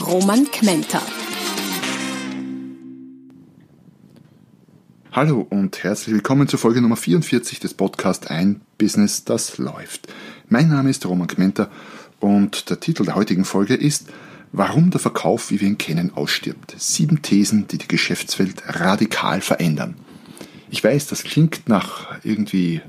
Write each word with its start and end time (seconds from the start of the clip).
Roman 0.00 0.44
Kmenter. 0.50 1.00
Hallo 5.10 5.46
und 5.48 5.82
herzlich 5.82 6.14
willkommen 6.14 6.48
zur 6.48 6.58
Folge 6.58 6.82
Nummer 6.82 6.96
44 6.96 7.60
des 7.60 7.72
Podcasts 7.72 8.26
Ein 8.26 8.60
Business, 8.76 9.24
das 9.24 9.56
läuft. 9.56 10.12
Mein 10.48 10.68
Name 10.68 10.90
ist 10.90 11.06
Roman 11.06 11.28
Kmenter 11.28 11.70
und 12.20 12.68
der 12.68 12.78
Titel 12.78 13.06
der 13.06 13.14
heutigen 13.14 13.46
Folge 13.46 13.74
ist 13.74 14.08
Warum 14.52 14.90
der 14.90 15.00
Verkauf, 15.00 15.50
wie 15.50 15.60
wir 15.60 15.68
ihn 15.68 15.78
kennen, 15.78 16.12
ausstirbt. 16.14 16.74
Sieben 16.78 17.22
Thesen, 17.22 17.66
die 17.66 17.78
die 17.78 17.88
Geschäftswelt 17.88 18.62
radikal 18.66 19.40
verändern. 19.40 19.96
Ich 20.70 20.84
weiß, 20.84 21.06
das 21.06 21.24
klingt 21.24 21.68
nach 21.68 22.18
irgendwie 22.22 22.82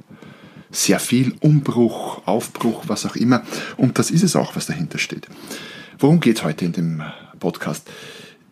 sehr 0.72 1.00
viel 1.00 1.36
Umbruch, 1.40 2.28
Aufbruch, 2.28 2.84
was 2.88 3.06
auch 3.06 3.16
immer. 3.16 3.44
Und 3.78 3.98
das 3.98 4.12
ist 4.12 4.24
es 4.24 4.36
auch, 4.36 4.58
was 4.58 4.66
dahinter 4.66 4.98
steht. 4.98 5.28
Worum 6.00 6.20
geht 6.20 6.38
es 6.38 6.44
heute 6.44 6.64
in 6.64 6.74
dem 6.74 7.02
Podcast? 7.40 7.90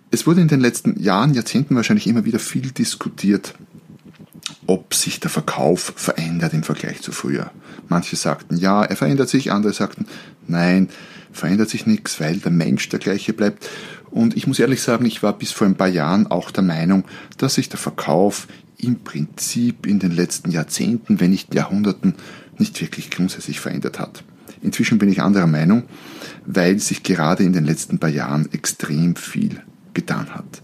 Es 0.09 0.25
wurde 0.25 0.41
in 0.41 0.47
den 0.47 0.61
letzten 0.61 0.99
Jahren, 0.99 1.35
Jahrzehnten 1.35 1.75
wahrscheinlich 1.75 2.07
immer 2.07 2.25
wieder 2.25 2.39
viel 2.39 2.71
diskutiert, 2.71 3.53
ob 4.65 4.95
sich 4.95 5.19
der 5.19 5.29
Verkauf 5.29 5.93
verändert 5.95 6.53
im 6.53 6.63
Vergleich 6.63 7.01
zu 7.01 7.11
früher. 7.11 7.51
Manche 7.87 8.15
sagten, 8.15 8.57
ja, 8.57 8.83
er 8.83 8.95
verändert 8.95 9.29
sich, 9.29 9.51
andere 9.51 9.73
sagten, 9.73 10.07
nein, 10.47 10.89
verändert 11.31 11.69
sich 11.69 11.85
nichts, 11.85 12.19
weil 12.19 12.37
der 12.37 12.51
Mensch 12.51 12.89
der 12.89 12.97
gleiche 12.97 13.33
bleibt. 13.33 13.69
Und 14.09 14.35
ich 14.35 14.47
muss 14.47 14.57
ehrlich 14.57 14.81
sagen, 14.81 15.05
ich 15.05 15.21
war 15.21 15.33
bis 15.33 15.51
vor 15.51 15.67
ein 15.67 15.75
paar 15.75 15.87
Jahren 15.87 16.25
auch 16.25 16.49
der 16.49 16.63
Meinung, 16.63 17.03
dass 17.37 17.55
sich 17.55 17.69
der 17.69 17.77
Verkauf 17.77 18.47
im 18.77 19.01
Prinzip 19.03 19.85
in 19.85 19.99
den 19.99 20.11
letzten 20.11 20.49
Jahrzehnten, 20.49 21.19
wenn 21.19 21.29
nicht 21.29 21.53
Jahrhunderten, 21.53 22.15
nicht 22.57 22.81
wirklich 22.81 23.11
grundsätzlich 23.11 23.59
verändert 23.59 23.99
hat. 23.99 24.23
Inzwischen 24.63 24.97
bin 24.97 25.09
ich 25.09 25.21
anderer 25.21 25.47
Meinung, 25.47 25.83
weil 26.45 26.79
sich 26.79 27.03
gerade 27.03 27.43
in 27.43 27.53
den 27.53 27.65
letzten 27.65 27.99
paar 27.99 28.09
Jahren 28.09 28.51
extrem 28.51 29.15
viel 29.15 29.61
getan 29.93 30.33
hat. 30.33 30.61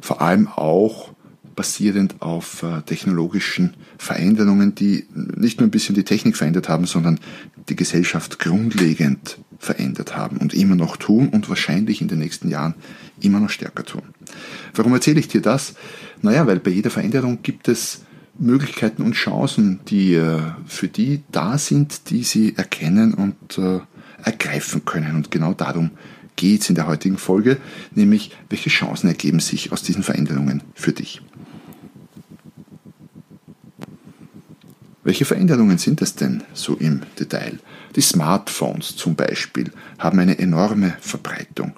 Vor 0.00 0.22
allem 0.22 0.48
auch 0.48 1.10
basierend 1.56 2.22
auf 2.22 2.62
äh, 2.62 2.80
technologischen 2.82 3.74
Veränderungen, 3.98 4.74
die 4.74 5.06
nicht 5.14 5.60
nur 5.60 5.68
ein 5.68 5.70
bisschen 5.70 5.94
die 5.94 6.04
Technik 6.04 6.36
verändert 6.36 6.68
haben, 6.68 6.86
sondern 6.86 7.20
die 7.68 7.76
Gesellschaft 7.76 8.38
grundlegend 8.38 9.38
verändert 9.58 10.16
haben 10.16 10.38
und 10.38 10.54
immer 10.54 10.74
noch 10.74 10.96
tun 10.96 11.28
und 11.28 11.50
wahrscheinlich 11.50 12.00
in 12.00 12.08
den 12.08 12.18
nächsten 12.18 12.48
Jahren 12.48 12.74
immer 13.20 13.40
noch 13.40 13.50
stärker 13.50 13.84
tun. 13.84 14.02
Warum 14.74 14.94
erzähle 14.94 15.20
ich 15.20 15.28
dir 15.28 15.42
das? 15.42 15.74
Naja, 16.22 16.46
weil 16.46 16.60
bei 16.60 16.70
jeder 16.70 16.90
Veränderung 16.90 17.40
gibt 17.42 17.68
es 17.68 18.02
Möglichkeiten 18.38 19.02
und 19.02 19.12
Chancen, 19.12 19.80
die 19.88 20.14
äh, 20.14 20.40
für 20.66 20.88
die 20.88 21.22
da 21.30 21.58
sind, 21.58 22.08
die 22.08 22.22
sie 22.22 22.56
erkennen 22.56 23.12
und 23.12 23.58
äh, 23.58 23.80
ergreifen 24.24 24.84
können. 24.84 25.16
Und 25.16 25.30
genau 25.30 25.54
darum 25.54 25.90
geht 26.36 26.62
es 26.62 26.68
in 26.68 26.74
der 26.74 26.86
heutigen 26.86 27.18
Folge, 27.18 27.58
nämlich 27.94 28.32
welche 28.48 28.70
Chancen 28.70 29.08
ergeben 29.08 29.40
sich 29.40 29.72
aus 29.72 29.82
diesen 29.82 30.02
Veränderungen 30.02 30.62
für 30.74 30.92
dich. 30.92 31.20
Welche 35.02 35.24
Veränderungen 35.24 35.78
sind 35.78 36.02
es 36.02 36.14
denn 36.14 36.42
so 36.52 36.76
im 36.76 37.02
Detail? 37.18 37.58
Die 37.96 38.02
Smartphones 38.02 38.96
zum 38.96 39.16
Beispiel 39.16 39.72
haben 39.98 40.18
eine 40.18 40.38
enorme 40.38 40.94
Verbreitung. 41.00 41.72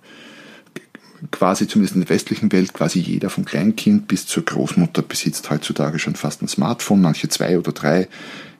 Quasi 1.31 1.69
zumindest 1.69 1.94
in 1.94 2.02
der 2.02 2.10
westlichen 2.10 2.50
Welt, 2.50 2.72
quasi 2.75 2.98
jeder 2.98 3.31
vom 3.31 3.44
Kleinkind 3.44 4.08
bis 4.08 4.26
zur 4.26 4.44
Großmutter 4.44 5.02
besitzt 5.02 5.48
heutzutage 5.50 6.00
schon 6.00 6.16
fast 6.16 6.42
ein 6.42 6.48
Smartphone, 6.48 7.00
manche 7.00 7.28
zwei 7.28 7.58
oder 7.58 7.70
drei. 7.70 8.08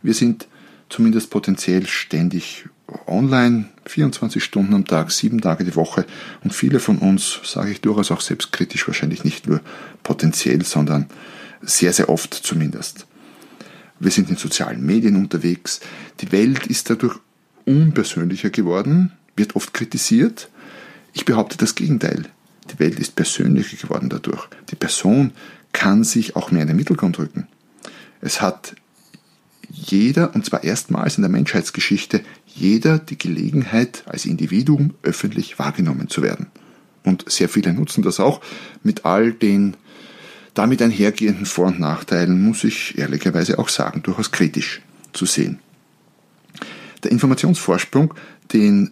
Wir 0.01 0.15
sind 0.15 0.47
zumindest 0.89 1.31
potenziell 1.31 1.87
ständig 1.89 2.69
online, 3.07 3.69
24 3.87 4.43
Stunden 4.43 4.75
am 4.75 4.87
Tag, 4.87 5.11
sieben 5.11 5.41
Tage 5.41 5.65
die 5.65 5.77
Woche. 5.77 6.07
Und 6.45 6.55
viele 6.55 6.81
von 6.81 6.99
uns, 6.99 7.41
sage 7.45 7.71
ich 7.71 7.81
durchaus 7.81 8.11
auch 8.11 8.21
selbstkritisch, 8.21 8.87
wahrscheinlich 8.87 9.25
nicht 9.25 9.47
nur 9.47 9.61
potenziell, 10.03 10.65
sondern 10.65 11.07
sehr, 11.61 11.93
sehr 11.93 12.09
oft 12.09 12.35
zumindest. 12.35 13.07
Wir 13.99 14.11
sind 14.11 14.31
in 14.31 14.37
sozialen 14.37 14.85
Medien 14.85 15.17
unterwegs. 15.17 15.81
Die 16.21 16.33
Welt 16.33 16.67
ist 16.67 16.91
dadurch 16.91 17.19
unpersönlicher 17.65 18.51
geworden, 18.51 19.13
wird 19.37 19.55
oft 19.55 19.73
kritisiert. 19.73 20.49
Ich 21.13 21.25
behaupte 21.25 21.57
das 21.57 21.75
Gegenteil. 21.75 22.25
Die 22.73 22.79
Welt 22.79 22.99
ist 22.99 23.15
persönlicher 23.15 23.77
geworden 23.77 24.09
dadurch. 24.09 24.49
Die 24.71 24.77
Person 24.77 25.33
kann 25.73 26.05
sich 26.05 26.37
auch 26.37 26.51
mehr 26.51 26.63
in 26.63 26.69
den 26.69 26.77
Mittelgrund 26.77 27.19
rücken. 27.19 27.47
Es 28.21 28.41
hat 28.41 28.75
jeder, 29.71 30.35
und 30.35 30.45
zwar 30.45 30.65
erstmals 30.65 31.17
in 31.17 31.23
der 31.23 31.31
Menschheitsgeschichte, 31.31 32.23
jeder 32.55 32.99
die 32.99 33.19
Gelegenheit, 33.19 34.05
als 34.07 34.27
Individuum 34.27 34.95
öffentlich 35.03 35.59
wahrgenommen 35.59 36.09
zu 36.09 36.23
werden. 36.23 36.47
Und 37.05 37.31
sehr 37.31 37.49
viele 37.49 37.73
nutzen 37.73 38.03
das 38.03 38.21
auch 38.21 38.41
mit 38.83 39.05
all 39.05 39.33
den 39.33 39.77
damit 40.55 40.83
einhergehenden 40.83 41.47
Vor- 41.47 41.69
und 41.69 41.81
Nachteilen, 41.81 42.41
muss 42.43 42.65
ich 42.65 42.99
ehrlicherweise 42.99 43.59
auch 43.59 43.69
sagen, 43.69 44.03
durchaus 44.03 44.31
kritisch 44.31 44.83
zu 45.13 45.27
sehen. 45.27 45.59
Der 47.03 47.11
Informationsvorsprung, 47.11 48.15
den 48.53 48.91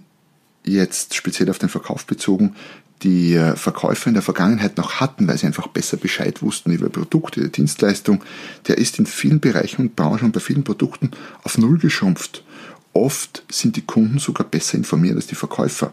jetzt 0.65 1.15
speziell 1.15 1.51
auf 1.51 1.59
den 1.59 1.69
Verkauf 1.69 2.07
bezogen 2.07 2.55
die 3.03 3.35
äh, 3.35 3.57
Verkäufer 3.57 4.09
in 4.09 4.15
der 4.15 4.23
Vergangenheit 4.23 4.77
noch 4.77 5.01
hatten, 5.01 5.27
weil 5.27 5.39
sie 5.39 5.47
einfach 5.47 5.69
besser 5.69 5.97
Bescheid 5.97 6.43
wussten 6.43 6.71
über 6.71 6.89
Produkte, 6.89 7.49
Dienstleistung, 7.49 8.23
der 8.69 8.79
ist 8.79 8.99
in 8.99 9.07
vielen 9.07 9.41
Bereichen 9.41 9.83
und 9.83 9.97
Branchen 9.97 10.27
und 10.27 10.33
bei 10.33 10.41
vielen 10.41 10.65
Produkten 10.65 11.11
auf 11.43 11.57
Null 11.59 11.79
geschrumpft. 11.79 12.45
Oft 12.93 13.45
sind 13.51 13.77
die 13.77 13.83
Kunden 13.83 14.19
sogar 14.19 14.47
besser 14.47 14.77
informiert 14.77 15.17
als 15.17 15.27
die 15.27 15.35
Verkäufer. 15.35 15.93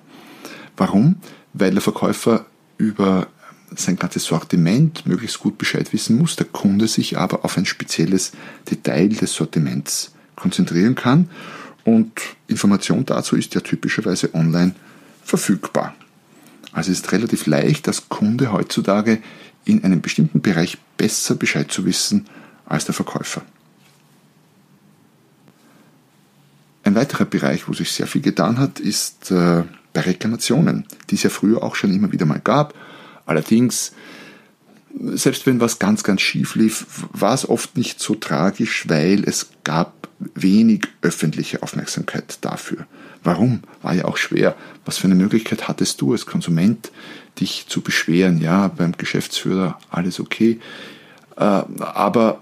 Warum? 0.76 1.18
Weil 1.54 1.72
der 1.72 1.82
Verkäufer 1.82 2.46
über 2.78 3.28
sein 3.76 3.98
ganzes 3.98 4.24
Sortiment 4.26 5.06
möglichst 5.06 5.40
gut 5.40 5.58
Bescheid 5.58 5.92
wissen 5.92 6.18
muss, 6.18 6.36
der 6.36 6.46
Kunde 6.46 6.88
sich 6.88 7.18
aber 7.18 7.44
auf 7.44 7.58
ein 7.58 7.66
spezielles 7.66 8.32
Detail 8.70 9.10
des 9.10 9.34
Sortiments 9.34 10.12
konzentrieren 10.36 10.96
kann 10.96 11.30
und 11.84 12.12
Information 12.48 13.06
dazu 13.06 13.36
ist 13.36 13.56
ja 13.56 13.62
typischerweise 13.62 14.34
online 14.34 14.76
verfügbar. 15.24 15.96
Also 16.72 16.92
es 16.92 17.00
ist 17.00 17.12
relativ 17.12 17.48
leicht, 17.48 17.88
als 17.88 18.08
Kunde 18.10 18.52
heutzutage 18.52 19.20
in 19.66 19.84
einem 19.84 20.02
bestimmten 20.02 20.42
Bereich 20.42 20.78
besser 20.98 21.36
Bescheid 21.36 21.72
zu 21.72 21.86
wissen 21.86 22.28
als 22.66 22.86
der 22.86 22.94
Verkäufer. 22.94 23.42
Ein 26.88 26.96
weiterer 26.96 27.26
Bereich, 27.26 27.68
wo 27.68 27.74
sich 27.74 27.92
sehr 27.92 28.08
viel 28.08 28.22
getan 28.22 28.60
hat, 28.60 28.80
ist 28.80 29.30
äh, 29.30 29.64
bei 29.92 30.00
Reklamationen, 30.00 30.86
die 31.10 31.16
es 31.16 31.24
ja 31.24 31.30
früher 31.30 31.62
auch 31.62 31.76
schon 31.76 31.94
immer 31.94 32.14
wieder 32.14 32.26
mal 32.26 32.40
gab. 32.40 32.74
Allerdings, 33.26 33.92
selbst 34.98 35.46
wenn 35.46 35.60
was 35.60 35.80
ganz, 35.80 36.06
ganz 36.06 36.22
schief 36.22 36.56
lief, 36.56 36.86
war 37.12 37.34
es 37.34 37.50
oft 37.50 37.76
nicht 37.76 38.00
so 38.00 38.16
tragisch, 38.16 38.88
weil 38.88 39.26
es 39.26 39.50
gab 39.66 40.08
wenig 40.34 40.88
öffentliche 41.02 41.62
Aufmerksamkeit 41.62 42.38
dafür. 42.40 42.88
Warum? 43.22 43.64
War 43.82 43.94
ja 43.94 44.06
auch 44.06 44.16
schwer. 44.16 44.56
Was 44.86 44.98
für 44.98 45.08
eine 45.08 45.16
Möglichkeit 45.16 45.68
hattest 45.68 46.00
du 46.00 46.14
als 46.14 46.26
Konsument, 46.26 46.94
dich 47.38 47.66
zu 47.68 47.82
beschweren? 47.82 48.40
Ja, 48.40 48.70
beim 48.70 48.94
Geschäftsführer 48.94 49.78
alles 49.90 50.22
okay. 50.22 50.62
Äh, 51.36 51.42
aber 51.42 52.42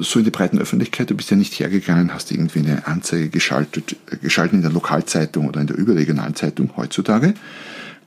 so 0.00 0.18
in 0.18 0.24
die 0.24 0.30
breiten 0.30 0.58
Öffentlichkeit, 0.58 1.10
du 1.10 1.14
bist 1.14 1.30
ja 1.30 1.36
nicht 1.36 1.58
hergegangen, 1.58 2.14
hast 2.14 2.30
irgendwie 2.30 2.60
eine 2.60 2.86
Anzeige 2.86 3.28
geschaltet, 3.28 3.96
geschaltet 4.22 4.54
in 4.54 4.62
der 4.62 4.72
Lokalzeitung 4.72 5.48
oder 5.48 5.60
in 5.60 5.66
der 5.66 5.76
überregionalen 5.76 6.34
Zeitung. 6.34 6.70
Heutzutage 6.76 7.34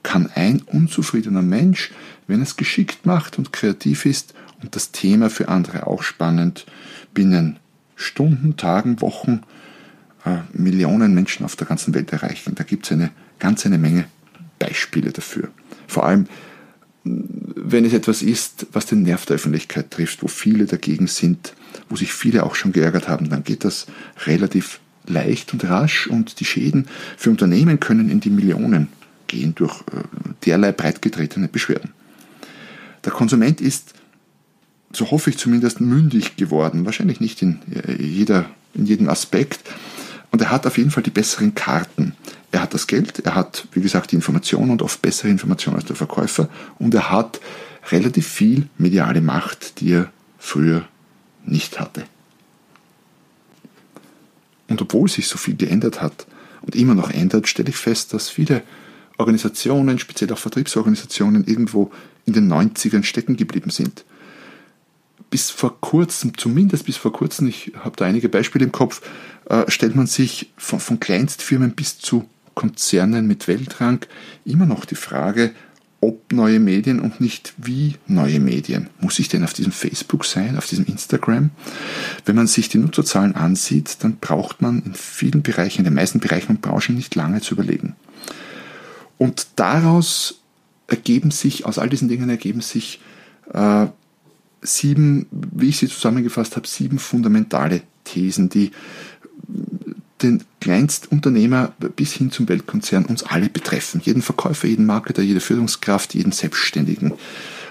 kann 0.02 0.30
ein 0.34 0.62
unzufriedener 0.62 1.42
Mensch, 1.42 1.90
wenn 2.26 2.42
es 2.42 2.56
geschickt 2.56 3.06
macht 3.06 3.38
und 3.38 3.52
kreativ 3.52 4.06
ist 4.06 4.34
und 4.62 4.74
das 4.76 4.92
Thema 4.92 5.30
für 5.30 5.48
andere 5.48 5.86
auch 5.86 6.02
spannend, 6.02 6.66
binnen 7.14 7.58
Stunden, 7.96 8.56
Tagen, 8.56 9.00
Wochen 9.00 9.42
äh, 10.24 10.38
Millionen 10.52 11.14
Menschen 11.14 11.44
auf 11.44 11.56
der 11.56 11.66
ganzen 11.66 11.94
Welt 11.94 12.12
erreichen. 12.12 12.54
Da 12.54 12.64
gibt 12.64 12.86
es 12.86 12.92
eine 12.92 13.10
ganz 13.38 13.66
eine 13.66 13.78
Menge 13.78 14.06
Beispiele 14.58 15.12
dafür. 15.12 15.48
Vor 15.86 16.06
allem, 16.06 16.26
wenn 17.04 17.84
es 17.84 17.92
etwas 17.92 18.22
ist, 18.22 18.66
was 18.72 18.86
den 18.86 19.02
Nerv 19.02 19.26
der 19.26 19.36
Öffentlichkeit 19.36 19.90
trifft, 19.90 20.22
wo 20.22 20.28
viele 20.28 20.66
dagegen 20.66 21.06
sind, 21.06 21.54
wo 21.88 21.96
sich 21.96 22.12
viele 22.12 22.44
auch 22.44 22.54
schon 22.54 22.72
geärgert 22.72 23.08
haben, 23.08 23.30
dann 23.30 23.44
geht 23.44 23.64
das 23.64 23.86
relativ 24.26 24.80
leicht 25.06 25.52
und 25.52 25.64
rasch 25.64 26.06
und 26.06 26.40
die 26.40 26.44
Schäden 26.44 26.86
für 27.16 27.30
Unternehmen 27.30 27.80
können 27.80 28.10
in 28.10 28.20
die 28.20 28.30
Millionen 28.30 28.88
gehen 29.26 29.54
durch 29.54 29.80
äh, 29.82 30.02
derlei 30.44 30.72
breitgetretene 30.72 31.48
Beschwerden. 31.48 31.92
Der 33.04 33.12
Konsument 33.12 33.60
ist, 33.60 33.94
so 34.92 35.10
hoffe 35.10 35.30
ich 35.30 35.38
zumindest, 35.38 35.80
mündig 35.80 36.36
geworden. 36.36 36.84
Wahrscheinlich 36.84 37.20
nicht 37.20 37.42
in, 37.42 37.60
äh, 37.72 38.02
jeder, 38.02 38.46
in 38.74 38.86
jedem 38.86 39.08
Aspekt. 39.08 39.60
Und 40.30 40.42
er 40.42 40.50
hat 40.50 40.66
auf 40.66 40.78
jeden 40.78 40.90
Fall 40.90 41.02
die 41.02 41.10
besseren 41.10 41.54
Karten. 41.54 42.14
Er 42.50 42.62
hat 42.62 42.72
das 42.72 42.86
Geld, 42.86 43.18
er 43.26 43.34
hat, 43.34 43.68
wie 43.72 43.80
gesagt, 43.80 44.12
die 44.12 44.16
Information 44.16 44.70
und 44.70 44.82
oft 44.82 45.02
bessere 45.02 45.28
Informationen 45.28 45.76
als 45.76 45.86
der 45.86 45.96
Verkäufer. 45.96 46.48
Und 46.78 46.94
er 46.94 47.10
hat 47.10 47.40
relativ 47.90 48.26
viel 48.26 48.68
mediale 48.78 49.20
Macht, 49.20 49.80
die 49.80 49.92
er 49.92 50.10
früher 50.38 50.86
nicht 51.44 51.78
hatte. 51.78 52.04
Und 54.68 54.80
obwohl 54.82 55.08
sich 55.08 55.28
so 55.28 55.38
viel 55.38 55.56
geändert 55.56 56.00
hat 56.00 56.26
und 56.62 56.76
immer 56.76 56.94
noch 56.94 57.10
ändert, 57.10 57.48
stelle 57.48 57.70
ich 57.70 57.76
fest, 57.76 58.12
dass 58.12 58.28
viele 58.28 58.62
Organisationen, 59.16 59.98
speziell 59.98 60.32
auch 60.32 60.38
Vertriebsorganisationen, 60.38 61.44
irgendwo 61.46 61.90
in 62.24 62.34
den 62.34 62.52
90ern 62.52 63.02
stecken 63.02 63.36
geblieben 63.36 63.70
sind. 63.70 64.04
Bis 65.30 65.50
vor 65.50 65.80
kurzem, 65.80 66.36
zumindest 66.38 66.86
bis 66.86 66.96
vor 66.96 67.12
kurzem, 67.12 67.48
ich 67.48 67.72
habe 67.80 67.96
da 67.96 68.04
einige 68.04 68.28
Beispiele 68.28 68.64
im 68.64 68.72
Kopf, 68.72 69.02
äh, 69.46 69.64
stellt 69.68 69.96
man 69.96 70.06
sich 70.06 70.52
von, 70.56 70.80
von 70.80 71.00
Kleinstfirmen 71.00 71.72
bis 71.72 71.98
zu 71.98 72.28
Konzernen 72.58 73.28
mit 73.28 73.46
Weltrang 73.46 74.00
immer 74.44 74.66
noch 74.66 74.84
die 74.84 74.96
Frage, 74.96 75.52
ob 76.00 76.32
neue 76.32 76.58
Medien 76.58 76.98
und 76.98 77.20
nicht 77.20 77.54
wie 77.56 77.94
neue 78.08 78.40
Medien. 78.40 78.90
Muss 78.98 79.20
ich 79.20 79.28
denn 79.28 79.44
auf 79.44 79.52
diesem 79.52 79.70
Facebook 79.70 80.24
sein, 80.24 80.58
auf 80.58 80.66
diesem 80.66 80.84
Instagram? 80.84 81.50
Wenn 82.24 82.34
man 82.34 82.48
sich 82.48 82.68
die 82.68 82.78
Nutzerzahlen 82.78 83.36
ansieht, 83.36 83.98
dann 84.02 84.16
braucht 84.16 84.60
man 84.60 84.82
in 84.82 84.94
vielen 84.94 85.42
Bereichen, 85.42 85.78
in 85.78 85.84
den 85.84 85.94
meisten 85.94 86.18
Bereichen 86.18 86.56
und 86.56 86.60
Branchen 86.60 86.96
nicht 86.96 87.14
lange 87.14 87.40
zu 87.40 87.54
überlegen. 87.54 87.94
Und 89.18 89.46
daraus 89.54 90.40
ergeben 90.88 91.30
sich, 91.30 91.64
aus 91.64 91.78
all 91.78 91.88
diesen 91.88 92.08
Dingen 92.08 92.28
ergeben 92.28 92.60
sich 92.60 93.00
äh, 93.52 93.86
sieben, 94.62 95.26
wie 95.30 95.68
ich 95.68 95.78
sie 95.78 95.86
zusammengefasst 95.86 96.56
habe, 96.56 96.66
sieben 96.66 96.98
fundamentale 96.98 97.82
Thesen, 98.02 98.48
die 98.48 98.72
den 100.22 100.44
Kleinstunternehmer 100.60 101.72
bis 101.96 102.12
hin 102.12 102.30
zum 102.30 102.48
Weltkonzern 102.48 103.04
uns 103.04 103.22
alle 103.22 103.48
betreffen. 103.48 104.00
Jeden 104.04 104.22
Verkäufer, 104.22 104.66
jeden 104.66 104.86
Marketer, 104.86 105.22
jede 105.22 105.40
Führungskraft, 105.40 106.14
jeden 106.14 106.32
Selbstständigen. 106.32 107.14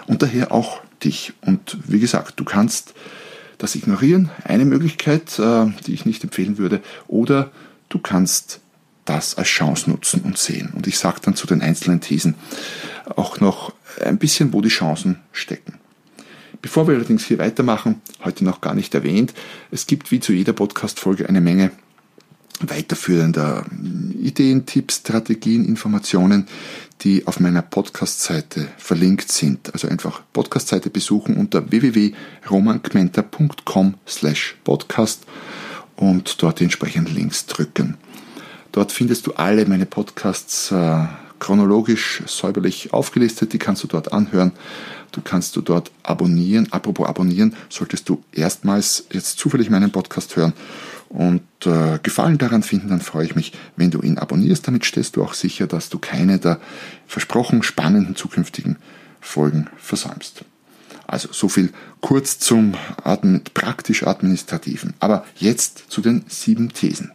Und 0.08 0.22
daher 0.22 0.52
auch 0.52 0.82
dich. 1.04 1.34
Und 1.42 1.78
wie 1.88 2.00
gesagt, 2.00 2.40
du 2.40 2.46
kannst 2.46 2.94
das 3.58 3.76
ignorieren, 3.76 4.30
eine 4.44 4.66
Möglichkeit, 4.66 5.40
äh, 5.40 5.66
die 5.86 5.94
ich 5.94 6.06
nicht 6.06 6.24
empfehlen 6.24 6.58
würde, 6.58 6.82
oder 7.08 7.52
du 7.90 8.00
kannst 8.00 8.62
das 9.06 9.38
als 9.38 9.48
Chance 9.48 9.90
nutzen 9.90 10.22
und 10.22 10.38
sehen. 10.38 10.72
Und 10.76 10.86
ich 10.88 10.98
sage 10.98 11.20
dann 11.22 11.36
zu 11.36 11.48
den 11.48 11.62
einzelnen 11.62 12.02
Thesen 12.02 12.36
auch 13.16 13.40
noch 13.40 13.74
ein 14.04 14.18
bisschen, 14.18 14.54
wo 14.54 14.62
die 14.62 14.70
Chancen 14.70 15.20
stecken. 15.32 15.76
Bevor 16.62 16.88
wir 16.88 16.96
allerdings 16.96 17.26
hier 17.26 17.38
weitermachen, 17.38 18.02
heute 18.24 18.44
noch 18.44 18.62
gar 18.62 18.74
nicht 18.74 18.94
erwähnt, 18.94 19.34
es 19.72 19.88
gibt 19.88 20.12
wie 20.12 20.20
zu 20.20 20.34
jeder 20.34 20.54
Podcast-Folge 20.54 21.30
eine 21.30 21.40
Menge 21.40 21.72
weiterführender 22.62 23.66
Ideen, 24.20 24.66
Tipps, 24.66 24.96
Strategien, 24.98 25.64
Informationen, 25.66 26.48
die 27.02 27.28
auf 27.28 27.40
meiner 27.40 27.62
Podcast-Seite 27.62 28.68
verlinkt 28.78 29.32
sind. 29.32 29.72
Also 29.74 29.88
einfach 29.88 30.24
Podcast-Seite 30.34 30.90
besuchen 30.90 31.38
unter 31.38 31.72
www.romankmenta.com 31.72 33.94
slash 34.08 34.58
podcast 34.64 35.28
und 35.96 36.42
dort 36.42 36.60
die 36.60 36.64
entsprechenden 36.64 37.14
Links 37.14 37.46
drücken. 37.46 37.98
Dort 38.72 38.92
findest 38.92 39.28
du 39.28 39.34
alle 39.34 39.66
meine 39.66 39.86
Podcasts 39.86 40.72
äh, 40.72 41.06
chronologisch 41.40 42.24
säuberlich 42.26 42.94
aufgelistet, 42.94 43.54
die 43.54 43.60
kannst 43.60 43.84
du 43.84 43.88
dort 43.88 44.12
anhören. 44.12 44.54
Du 45.12 45.22
kannst 45.22 45.56
du 45.56 45.62
dort 45.62 45.92
abonnieren. 46.04 46.68
Apropos 46.72 47.08
abonnieren, 47.08 47.56
solltest 47.70 48.10
du 48.10 48.22
erstmals 48.34 49.06
jetzt 49.12 49.40
zufällig 49.40 49.70
meinen 49.70 49.92
Podcast 49.92 50.36
hören 50.36 50.52
und 51.10 51.42
äh, 51.66 52.00
Gefallen 52.04 52.38
daran 52.38 52.64
finden, 52.64 52.90
dann 52.90 53.02
freue 53.02 53.26
ich 53.26 53.36
mich, 53.36 53.54
wenn 53.76 53.92
du 53.92 54.02
ihn 54.02 54.18
abonnierst. 54.18 54.68
Damit 54.68 54.86
stellst 54.86 55.16
du 55.16 55.24
auch 55.24 55.34
sicher, 55.34 55.68
dass 55.68 55.90
du 55.90 56.00
keine 56.00 56.38
der 56.40 56.60
versprochen 57.06 57.64
spannenden 57.64 58.16
zukünftigen 58.16 58.78
Folgen 59.22 59.68
versäumst. 59.78 60.44
Also 61.06 61.30
so 61.32 61.48
viel 61.48 61.72
kurz 62.02 62.38
zum 62.38 62.76
Admin, 63.04 63.42
praktisch 63.54 64.06
administrativen. 64.06 64.94
Aber 65.00 65.26
jetzt 65.38 65.86
zu 65.90 66.02
den 66.02 66.26
sieben 66.28 66.74
Thesen. 66.74 67.12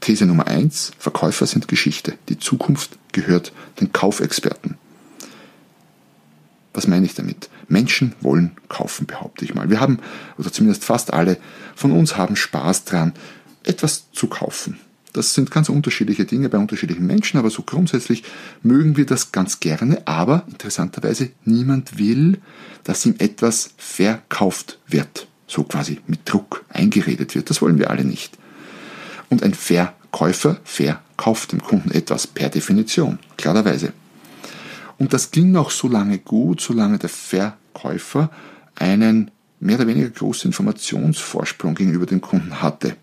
These 0.00 0.26
Nummer 0.26 0.46
eins: 0.46 0.92
Verkäufer 0.98 1.46
sind 1.46 1.68
Geschichte. 1.68 2.14
Die 2.28 2.38
Zukunft 2.38 2.98
gehört 3.12 3.52
den 3.80 3.92
Kaufexperten. 3.92 4.76
Was 6.74 6.86
meine 6.86 7.06
ich 7.06 7.14
damit? 7.14 7.48
Menschen 7.70 8.14
wollen 8.20 8.52
kaufen, 8.68 9.06
behaupte 9.06 9.44
ich 9.44 9.54
mal. 9.54 9.70
Wir 9.70 9.80
haben, 9.80 9.98
oder 10.38 10.52
zumindest 10.52 10.84
fast 10.84 11.12
alle 11.12 11.38
von 11.74 11.92
uns 11.92 12.16
haben 12.16 12.36
Spaß 12.36 12.84
dran, 12.84 13.12
etwas 13.64 14.10
zu 14.12 14.26
kaufen. 14.26 14.78
Das 15.12 15.34
sind 15.34 15.50
ganz 15.50 15.68
unterschiedliche 15.68 16.24
Dinge 16.24 16.48
bei 16.48 16.58
unterschiedlichen 16.58 17.06
Menschen, 17.06 17.38
aber 17.38 17.50
so 17.50 17.62
grundsätzlich 17.62 18.22
mögen 18.62 18.96
wir 18.96 19.06
das 19.06 19.32
ganz 19.32 19.58
gerne, 19.58 20.06
aber 20.06 20.44
interessanterweise 20.48 21.30
niemand 21.44 21.98
will, 21.98 22.38
dass 22.84 23.04
ihm 23.06 23.16
etwas 23.18 23.70
verkauft 23.76 24.78
wird. 24.86 25.26
So 25.46 25.64
quasi 25.64 25.98
mit 26.06 26.20
Druck 26.30 26.64
eingeredet 26.68 27.34
wird. 27.34 27.50
Das 27.50 27.60
wollen 27.60 27.78
wir 27.78 27.90
alle 27.90 28.04
nicht. 28.04 28.38
Und 29.28 29.42
ein 29.42 29.54
Verkäufer 29.54 30.60
verkauft 30.62 31.52
dem 31.52 31.60
Kunden 31.60 31.90
etwas 31.90 32.28
per 32.28 32.48
Definition, 32.48 33.18
klarerweise. 33.36 33.92
Und 35.00 35.14
das 35.14 35.30
ging 35.30 35.56
auch 35.56 35.70
so 35.70 35.88
lange 35.88 36.18
gut, 36.18 36.60
solange 36.60 36.98
der 36.98 37.08
Verkäufer 37.08 38.30
einen 38.76 39.30
mehr 39.58 39.76
oder 39.76 39.86
weniger 39.86 40.10
großen 40.10 40.50
Informationsvorsprung 40.50 41.74
gegenüber 41.74 42.04
dem 42.04 42.20
Kunden 42.20 42.60
hatte. 42.60 42.96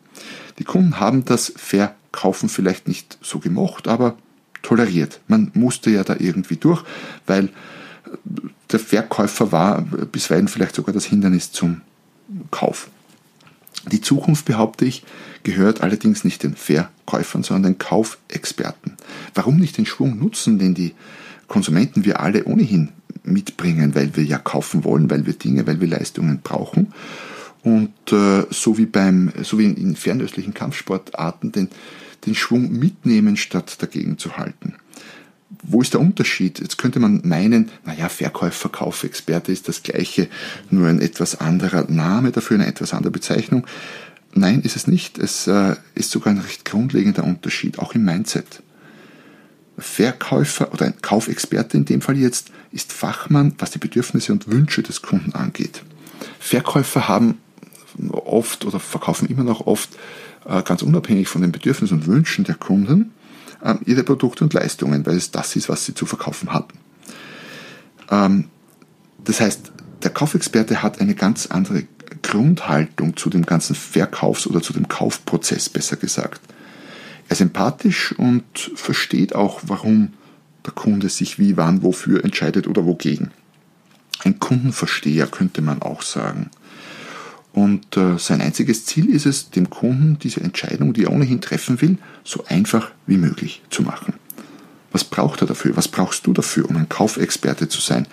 Die 0.60 0.64
Kunden 0.64 1.00
haben 1.00 1.26
das 1.26 1.52
Verkaufen 1.56 2.50
vielleicht 2.50 2.88
nicht 2.88 3.18
so 3.22 3.40
gemocht, 3.40 3.88
aber 3.88 4.16
toleriert. 4.62 5.22
Man 5.28 5.50
musste 5.56 5.90
ja 5.90 6.04
da 6.04 6.16
irgendwie 6.20 6.58
durch, 6.58 6.84
weil 7.26 7.50
der 8.72 8.80
Verkäufer 8.80 9.52
war 9.52 9.82
bisweilen 9.82 10.48
vielleicht 10.48 10.76
sogar 10.76 10.94
das 10.94 11.06
Hindernis 11.06 11.52
zum 11.52 11.82
Kauf. 12.52 12.90
Die 13.92 14.02
Zukunft, 14.02 14.46
behaupte 14.46 14.86
ich, 14.86 15.04
gehört 15.42 15.82
allerdings 15.82 16.24
nicht 16.24 16.44
den 16.44 16.56
Verkäufern, 16.56 17.42
sondern 17.42 17.74
den 17.74 17.80
Kaufexperten. 17.80 18.98
Warum 19.34 19.58
nicht 19.58 19.80
den 19.80 19.88
Schwung 19.88 20.20
nutzen, 20.20 20.60
den 20.60 20.76
die 20.76 20.94
Konsumenten 21.48 22.06
wir 22.06 22.20
alle 22.20 22.46
ohnehin 22.46 22.90
mitbringen, 23.24 23.96
weil 23.96 24.16
wir 24.16 24.24
ja 24.24 24.38
kaufen 24.38 24.84
wollen, 24.84 25.10
weil 25.10 25.26
wir 25.26 25.34
Dinge, 25.34 25.68
weil 25.68 25.82
wir 25.82 25.88
Leistungen 25.88 26.40
brauchen. 26.42 26.94
Und 27.64 27.92
äh, 28.12 28.46
so 28.50 28.78
wie 28.78 28.86
beim, 28.86 29.32
so 29.44 29.60
wie 29.60 29.66
in, 29.66 29.96
fernöstlichen 29.96 30.54
Kampfsportarten 30.54 31.52
den, 31.52 31.70
den 32.26 32.36
Schwung 32.36 32.72
mitnehmen, 32.72 33.36
statt 33.36 33.82
dagegen 33.82 34.18
zu 34.18 34.38
halten. 34.38 34.76
Wo 35.64 35.82
ist 35.82 35.94
der 35.94 36.02
Unterschied? 36.02 36.60
Jetzt 36.60 36.78
könnte 36.78 37.00
man 37.00 37.22
meinen, 37.26 37.72
naja, 37.86 38.10
Verkäufer, 38.10 38.70
Kaufexperte 38.70 39.52
ist 39.52 39.68
das 39.68 39.84
gleiche, 39.84 40.28
nur 40.70 40.88
ein 40.88 41.02
etwas 41.02 41.40
anderer 41.40 41.90
Name 41.90 42.32
dafür, 42.32 42.56
eine 42.56 42.68
etwas 42.68 42.94
andere 42.94 43.12
Bezeichnung. 43.12 43.66
Nein, 44.34 44.62
ist 44.62 44.76
es 44.76 44.88
nicht. 44.88 45.18
Es 45.18 45.48
äh, 45.48 45.76
ist 45.96 46.12
sogar 46.12 46.34
ein 46.34 46.40
recht 46.40 46.64
grundlegender 46.64 47.24
Unterschied, 47.24 47.80
auch 47.80 47.96
im 47.96 48.06
Mindset. 48.06 48.62
Verkäufer 49.78 50.74
oder 50.74 50.88
ein 50.88 51.02
Kaufexperte 51.02 51.78
in 51.78 51.86
dem 51.86 52.02
Fall 52.02 52.18
jetzt 52.18 52.52
ist 52.72 52.92
Fachmann, 52.92 53.54
was 53.60 53.72
die 53.72 53.80
Bedürfnisse 53.80 54.32
und 54.32 54.48
Wünsche 54.48 54.82
des 54.82 55.02
Kunden 55.02 55.34
angeht. 55.34 55.84
Verkäufer 56.40 57.08
haben 57.08 57.38
oft 58.12 58.66
oder 58.66 58.80
verkaufen 58.80 59.28
immer 59.28 59.44
noch 59.44 59.68
oft 59.68 59.90
äh, 60.48 60.64
ganz 60.64 60.82
unabhängig 60.82 61.28
von 61.28 61.42
den 61.42 61.52
Bedürfnissen 61.52 62.00
und 62.00 62.08
Wünschen 62.08 62.44
der 62.44 62.56
Kunden 62.56 63.14
äh, 63.64 63.76
ihre 63.86 64.04
Produkte 64.04 64.44
und 64.44 64.54
Leistungen, 64.54 65.06
weil 65.06 65.18
es 65.18 65.32
das 65.32 65.56
ist, 65.56 65.70
was 65.70 65.86
sie 65.86 65.94
zu 65.94 66.06
verkaufen 66.06 66.54
hatten. 66.54 66.78
Ähm, 68.10 68.46
das 69.24 69.42
heißt, 69.42 69.72
der 70.04 70.12
Kaufexperte 70.12 70.82
hat 70.82 71.02
eine 71.02 71.16
ganz 71.16 71.48
andere 71.48 71.84
Grundhaltung 72.22 73.16
zu 73.16 73.30
dem 73.30 73.46
ganzen 73.46 73.76
Verkaufs- 73.76 74.48
oder 74.48 74.62
zu 74.62 74.74
dem 74.74 74.88
Kaufprozess, 74.88 75.70
besser 75.70 75.98
gesagt. 75.98 76.42
Er 77.28 77.34
ist 77.34 77.42
empathisch 77.42 78.14
und 78.14 78.72
versteht 78.76 79.36
auch, 79.36 79.62
warum 79.68 80.14
der 80.66 80.74
Kunde 80.74 81.10
sich 81.10 81.40
wie, 81.40 81.58
wann, 81.58 81.84
wofür 81.84 82.24
entscheidet 82.24 82.68
oder 82.68 82.86
wogegen. 82.86 83.32
Ein 84.24 84.40
Kundenversteher 84.40 85.28
könnte 85.28 85.62
man 85.62 85.82
auch 85.82 86.02
sagen. 86.02 86.50
Und 87.54 87.98
äh, 87.98 88.18
sein 88.18 88.42
einziges 88.42 88.86
Ziel 88.86 89.10
ist 89.10 89.26
es, 89.26 89.50
dem 89.50 89.70
Kunden 89.70 90.20
diese 90.20 90.42
Entscheidung, 90.42 90.94
die 90.94 91.06
er 91.06 91.12
ohnehin 91.12 91.42
treffen 91.42 91.82
will, 91.82 91.98
so 92.24 92.46
einfach 92.46 92.92
wie 93.08 93.18
möglich 93.18 93.62
zu 93.70 93.82
machen. 93.82 94.14
Was 94.92 95.04
braucht 95.04 95.42
er 95.42 95.48
dafür? 95.48 95.76
Was 95.76 95.88
brauchst 95.88 96.28
du 96.28 96.34
dafür, 96.34 96.70
um 96.70 96.78
ein 96.78 96.90
Kaufexperte 96.90 97.68
zu 97.68 97.82
sein? 97.82 98.08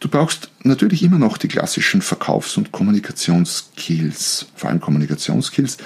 Du 0.00 0.08
brauchst 0.08 0.50
natürlich 0.62 1.02
immer 1.02 1.18
noch 1.18 1.38
die 1.38 1.48
klassischen 1.48 2.02
Verkaufs- 2.02 2.56
und 2.56 2.72
Kommunikationsskills, 2.72 4.46
vor 4.54 4.70
allem 4.70 4.80
Kommunikationsskills. 4.80 5.78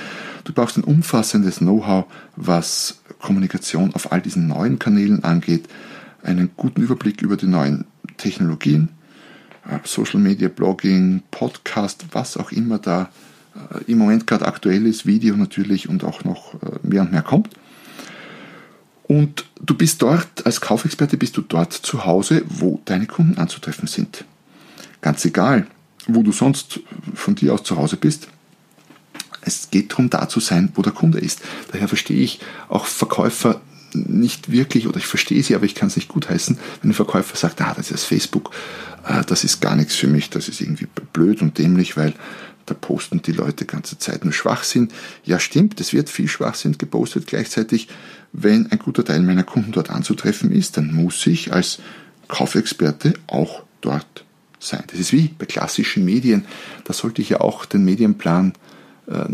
Du 0.50 0.54
brauchst 0.54 0.76
ein 0.76 0.82
umfassendes 0.82 1.58
Know-how, 1.58 2.06
was 2.34 3.02
Kommunikation 3.20 3.94
auf 3.94 4.10
all 4.10 4.20
diesen 4.20 4.48
neuen 4.48 4.80
Kanälen 4.80 5.22
angeht, 5.22 5.68
einen 6.24 6.50
guten 6.56 6.82
Überblick 6.82 7.22
über 7.22 7.36
die 7.36 7.46
neuen 7.46 7.84
Technologien, 8.16 8.88
äh, 9.64 9.78
Social 9.84 10.18
Media, 10.18 10.48
Blogging, 10.48 11.22
Podcast, 11.30 12.04
was 12.10 12.36
auch 12.36 12.50
immer 12.50 12.80
da 12.80 13.10
äh, 13.54 13.92
im 13.92 13.98
Moment 13.98 14.26
gerade 14.26 14.44
aktuell 14.48 14.88
ist, 14.88 15.06
Video 15.06 15.36
natürlich 15.36 15.88
und 15.88 16.02
auch 16.02 16.24
noch 16.24 16.54
äh, 16.54 16.80
mehr 16.82 17.02
und 17.02 17.12
mehr 17.12 17.22
kommt. 17.22 17.50
Und 19.04 19.44
du 19.62 19.76
bist 19.76 20.02
dort, 20.02 20.44
als 20.46 20.60
Kaufexperte 20.60 21.16
bist 21.16 21.36
du 21.36 21.42
dort 21.42 21.74
zu 21.74 22.06
Hause, 22.06 22.42
wo 22.48 22.80
deine 22.86 23.06
Kunden 23.06 23.38
anzutreffen 23.38 23.86
sind. 23.86 24.24
Ganz 25.00 25.24
egal, 25.24 25.68
wo 26.08 26.24
du 26.24 26.32
sonst 26.32 26.80
von 27.14 27.36
dir 27.36 27.54
aus 27.54 27.62
zu 27.62 27.76
Hause 27.76 27.96
bist. 27.96 28.26
Es 29.42 29.70
geht 29.70 29.92
darum, 29.92 30.10
da 30.10 30.28
zu 30.28 30.40
sein, 30.40 30.70
wo 30.74 30.82
der 30.82 30.92
Kunde 30.92 31.18
ist. 31.18 31.40
Daher 31.72 31.88
verstehe 31.88 32.22
ich 32.22 32.40
auch 32.68 32.86
Verkäufer 32.86 33.60
nicht 33.94 34.52
wirklich, 34.52 34.86
oder 34.86 34.98
ich 34.98 35.06
verstehe 35.06 35.42
sie, 35.42 35.54
aber 35.54 35.64
ich 35.64 35.74
kann 35.74 35.88
es 35.88 35.96
nicht 35.96 36.08
gutheißen, 36.08 36.58
wenn 36.80 36.90
ein 36.90 36.94
Verkäufer 36.94 37.36
sagt, 37.36 37.60
ah, 37.60 37.74
das 37.76 37.90
ist 37.90 38.04
Facebook, 38.04 38.52
äh, 39.06 39.24
das 39.24 39.44
ist 39.44 39.60
gar 39.60 39.74
nichts 39.74 39.96
für 39.96 40.06
mich, 40.06 40.30
das 40.30 40.48
ist 40.48 40.60
irgendwie 40.60 40.86
blöd 41.12 41.42
und 41.42 41.58
dämlich, 41.58 41.96
weil 41.96 42.14
da 42.66 42.74
posten 42.74 43.20
die 43.22 43.32
Leute 43.32 43.64
ganze 43.64 43.98
Zeit 43.98 44.24
nur 44.24 44.32
Schwachsinn. 44.32 44.90
Ja, 45.24 45.40
stimmt, 45.40 45.80
es 45.80 45.92
wird 45.92 46.08
viel 46.08 46.28
Schwachsinn 46.28 46.78
gepostet. 46.78 47.26
Gleichzeitig, 47.26 47.88
wenn 48.32 48.70
ein 48.70 48.78
guter 48.78 49.04
Teil 49.04 49.20
meiner 49.22 49.42
Kunden 49.42 49.72
dort 49.72 49.90
anzutreffen 49.90 50.52
ist, 50.52 50.76
dann 50.76 50.94
muss 50.94 51.26
ich 51.26 51.52
als 51.52 51.80
Kaufexperte 52.28 53.14
auch 53.26 53.64
dort 53.80 54.24
sein. 54.60 54.84
Das 54.86 55.00
ist 55.00 55.12
wie 55.12 55.34
bei 55.36 55.46
klassischen 55.46 56.04
Medien. 56.04 56.44
Da 56.84 56.92
sollte 56.92 57.22
ich 57.22 57.30
ja 57.30 57.40
auch 57.40 57.64
den 57.64 57.84
Medienplan 57.84 58.52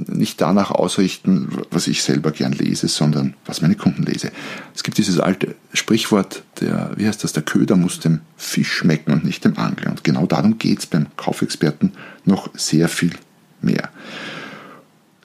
nicht 0.06 0.40
danach 0.40 0.70
ausrichten, 0.70 1.48
was 1.70 1.86
ich 1.86 2.02
selber 2.02 2.30
gern 2.30 2.52
lese, 2.52 2.88
sondern 2.88 3.34
was 3.44 3.60
meine 3.60 3.74
Kunden 3.74 4.04
lese. 4.04 4.32
Es 4.74 4.82
gibt 4.82 4.98
dieses 4.98 5.20
alte 5.20 5.54
Sprichwort, 5.72 6.42
der, 6.60 6.92
wie 6.96 7.06
heißt 7.06 7.22
das, 7.22 7.32
der 7.32 7.42
Köder 7.42 7.76
muss 7.76 8.00
dem 8.00 8.20
Fisch 8.36 8.72
schmecken 8.72 9.12
und 9.12 9.24
nicht 9.24 9.44
dem 9.44 9.58
Angler. 9.58 9.90
Und 9.90 10.04
genau 10.04 10.26
darum 10.26 10.58
geht 10.58 10.78
es 10.78 10.86
beim 10.86 11.06
Kaufexperten 11.16 11.92
noch 12.24 12.48
sehr 12.54 12.88
viel 12.88 13.12
mehr. 13.60 13.90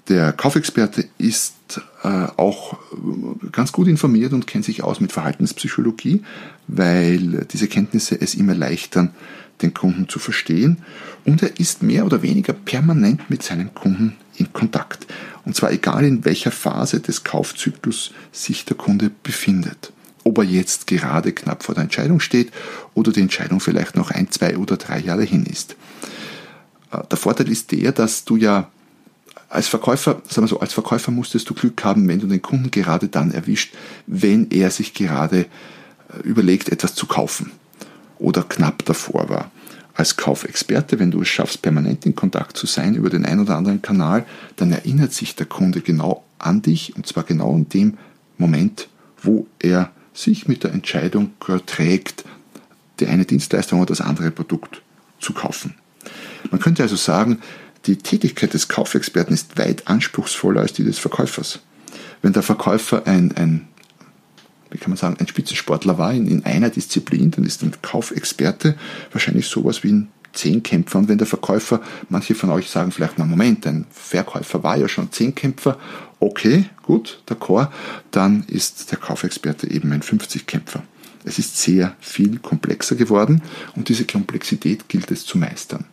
Der 0.10 0.34
Kaufexperte 0.34 1.05
ist 1.17 1.81
äh, 2.03 2.27
auch 2.36 2.77
ganz 3.51 3.72
gut 3.72 3.88
informiert 3.88 4.34
und 4.34 4.48
kennt 4.48 4.65
sich 4.65 4.84
aus 4.84 5.00
mit 5.00 5.13
Verhaltenspsychologie, 5.13 6.24
weil 6.67 7.46
diese 7.51 7.67
Kenntnisse 7.67 8.20
es 8.20 8.36
ihm 8.36 8.50
erleichtern, 8.50 9.12
den 9.62 9.74
Kunden 9.74 10.10
zu 10.10 10.20
verstehen 10.20 10.77
und 11.25 11.44
er 11.44 11.60
ist 11.60 11.84
mehr 11.84 12.06
oder 12.06 12.22
weniger 12.22 12.53
permanent 12.53 13.30
mit 13.30 13.44
seinen 13.44 13.74
Kunden 13.74 14.18
in 14.38 14.51
Kontakt. 14.53 15.08
Und 15.46 15.56
zwar 15.56 15.72
egal 15.72 16.03
in 16.03 16.25
welcher 16.25 16.51
Phase 16.51 17.00
des 17.00 17.24
Kaufzyklus 17.24 18.12
sich 18.32 18.65
der 18.65 18.77
Kunde 18.77 19.12
befindet. 19.24 19.91
Ob 20.24 20.38
er 20.38 20.44
jetzt 20.44 20.88
gerade 20.88 21.32
knapp 21.32 21.63
vor 21.63 21.75
der 21.75 21.84
Entscheidung 21.84 22.20
steht 22.20 22.51
oder 22.94 23.12
die 23.12 23.22
Entscheidung 23.22 23.60
vielleicht 23.60 23.96
noch 23.96 24.12
ein, 24.12 24.30
zwei 24.30 24.58
oder 24.58 24.77
drei 24.77 25.00
Jahre 25.00 25.24
hin 25.24 25.46
ist. 25.46 25.75
Äh, 26.91 27.00
der 27.10 27.18
Vorteil 27.18 27.50
ist 27.50 27.72
der, 27.72 27.91
dass 27.91 28.25
du 28.25 28.36
ja 28.36 28.70
als 29.50 29.68
Verkäufer, 29.68 30.22
sagen 30.30 30.46
wir 30.46 30.48
so, 30.48 30.60
als 30.60 30.74
Verkäufer 30.74 31.12
musstest 31.12 31.50
du 31.50 31.53
Glück 31.53 31.84
haben, 31.84 32.08
wenn 32.08 32.20
du 32.20 32.27
den 32.27 32.41
Kunden 32.41 32.72
gerade 32.72 33.10
dann 33.10 33.32
erwischt, 33.32 33.74
wenn 34.08 34.50
er 34.51 34.70
sich 34.70 34.94
gerade 34.94 35.41
äh, 35.41 35.48
überlegt, 36.24 36.70
etwas 36.70 36.94
zu 36.94 37.08
kaufen 37.08 37.51
oder 38.22 38.44
knapp 38.44 38.86
davor 38.86 39.30
war. 39.30 39.51
Als 39.94 40.16
Kaufexperte, 40.16 41.00
wenn 41.00 41.12
du 41.12 41.22
es 41.22 41.28
schaffst, 41.28 41.62
permanent 41.62 42.06
in 42.06 42.16
Kontakt 42.16 42.56
zu 42.56 42.66
sein 42.66 42.96
über 42.96 43.10
den 43.10 43.25
einen 43.25 43.42
oder 43.42 43.58
anderen 43.58 43.82
Kanal, 43.82 44.25
dann 44.56 44.72
erinnert 44.72 45.12
sich 45.12 45.36
der 45.36 45.46
Kunde 45.46 45.82
genau 45.82 46.24
an 46.40 46.62
dich 46.62 46.96
und 46.96 47.06
zwar 47.06 47.24
genau 47.24 47.56
in 47.56 47.68
dem 47.68 47.98
Moment, 48.38 48.88
wo 49.22 49.48
er 49.60 49.92
sich 50.13 50.48
mit 50.48 50.63
der 50.63 50.72
Entscheidung 50.72 51.32
trägt, 51.66 52.24
die 53.00 53.08
eine 53.08 53.25
Dienstleistung 53.25 53.80
oder 53.80 53.88
das 53.88 54.01
andere 54.01 54.32
Produkt 54.32 54.82
zu 55.20 55.34
kaufen. 55.34 55.75
Man 56.50 56.60
könnte 56.60 56.84
also 56.84 56.96
sagen, 56.96 57.40
die 57.86 57.98
Tätigkeit 57.98 58.54
des 58.54 58.68
Kaufexperten 58.68 59.34
ist 59.34 59.58
weit 59.58 59.88
anspruchsvoller 59.88 60.62
als 60.62 60.74
die 60.74 60.84
des 60.84 61.00
Verkäufers. 61.00 61.60
Wenn 62.22 62.34
der 62.34 62.44
Verkäufer 62.44 63.08
ein, 63.08 63.32
ein 63.36 63.68
wie 64.72 64.78
kann 64.78 64.90
man 64.90 64.98
sagen, 64.98 65.18
ein 65.20 65.28
Spitzensportler 65.28 65.98
war 65.98 66.13
in, 66.13 66.28
in 66.28 66.46
einer 66.46 66.70
Disziplin, 66.70 67.32
dann 67.32 67.46
ist 67.46 67.62
ein 67.62 67.74
Kaufexperte 67.82 68.75
wahrscheinlich 69.12 69.48
sowas 69.48 69.84
wie 69.84 69.92
ein 69.92 70.08
Zehnkämpfer. 70.34 71.00
Und 71.00 71.10
wenn 71.10 71.18
der 71.18 71.28
Verkäufer, 71.28 71.82
manche 72.10 72.36
von 72.36 72.50
euch 72.51 72.70
sagen 72.70 72.92
vielleicht, 72.92 73.18
na 73.18 73.25
Moment, 73.25 73.68
ein 73.68 73.86
Verkäufer 73.92 74.63
war 74.63 74.78
ja 74.78 74.88
schon 74.88 75.12
Zehnkämpfer, 75.12 75.78
okay, 76.20 76.66
gut, 76.84 77.22
d'accord, 77.28 77.70
dann 78.12 78.44
ist 78.48 78.92
der 78.92 78.98
Kaufexperte 78.98 79.70
eben 79.70 79.92
ein 79.92 80.01
50-Kämpfer. 80.01 80.84
Es 81.24 81.38
ist 81.38 81.58
sehr 81.58 81.96
viel 82.00 82.40
komplexer 82.40 82.96
geworden 82.96 83.42
und 83.75 83.90
diese 83.90 84.06
Komplexität 84.06 84.90
gilt 84.90 85.12
es 85.12 85.25
zu 85.25 85.38
meistern. 85.38 85.86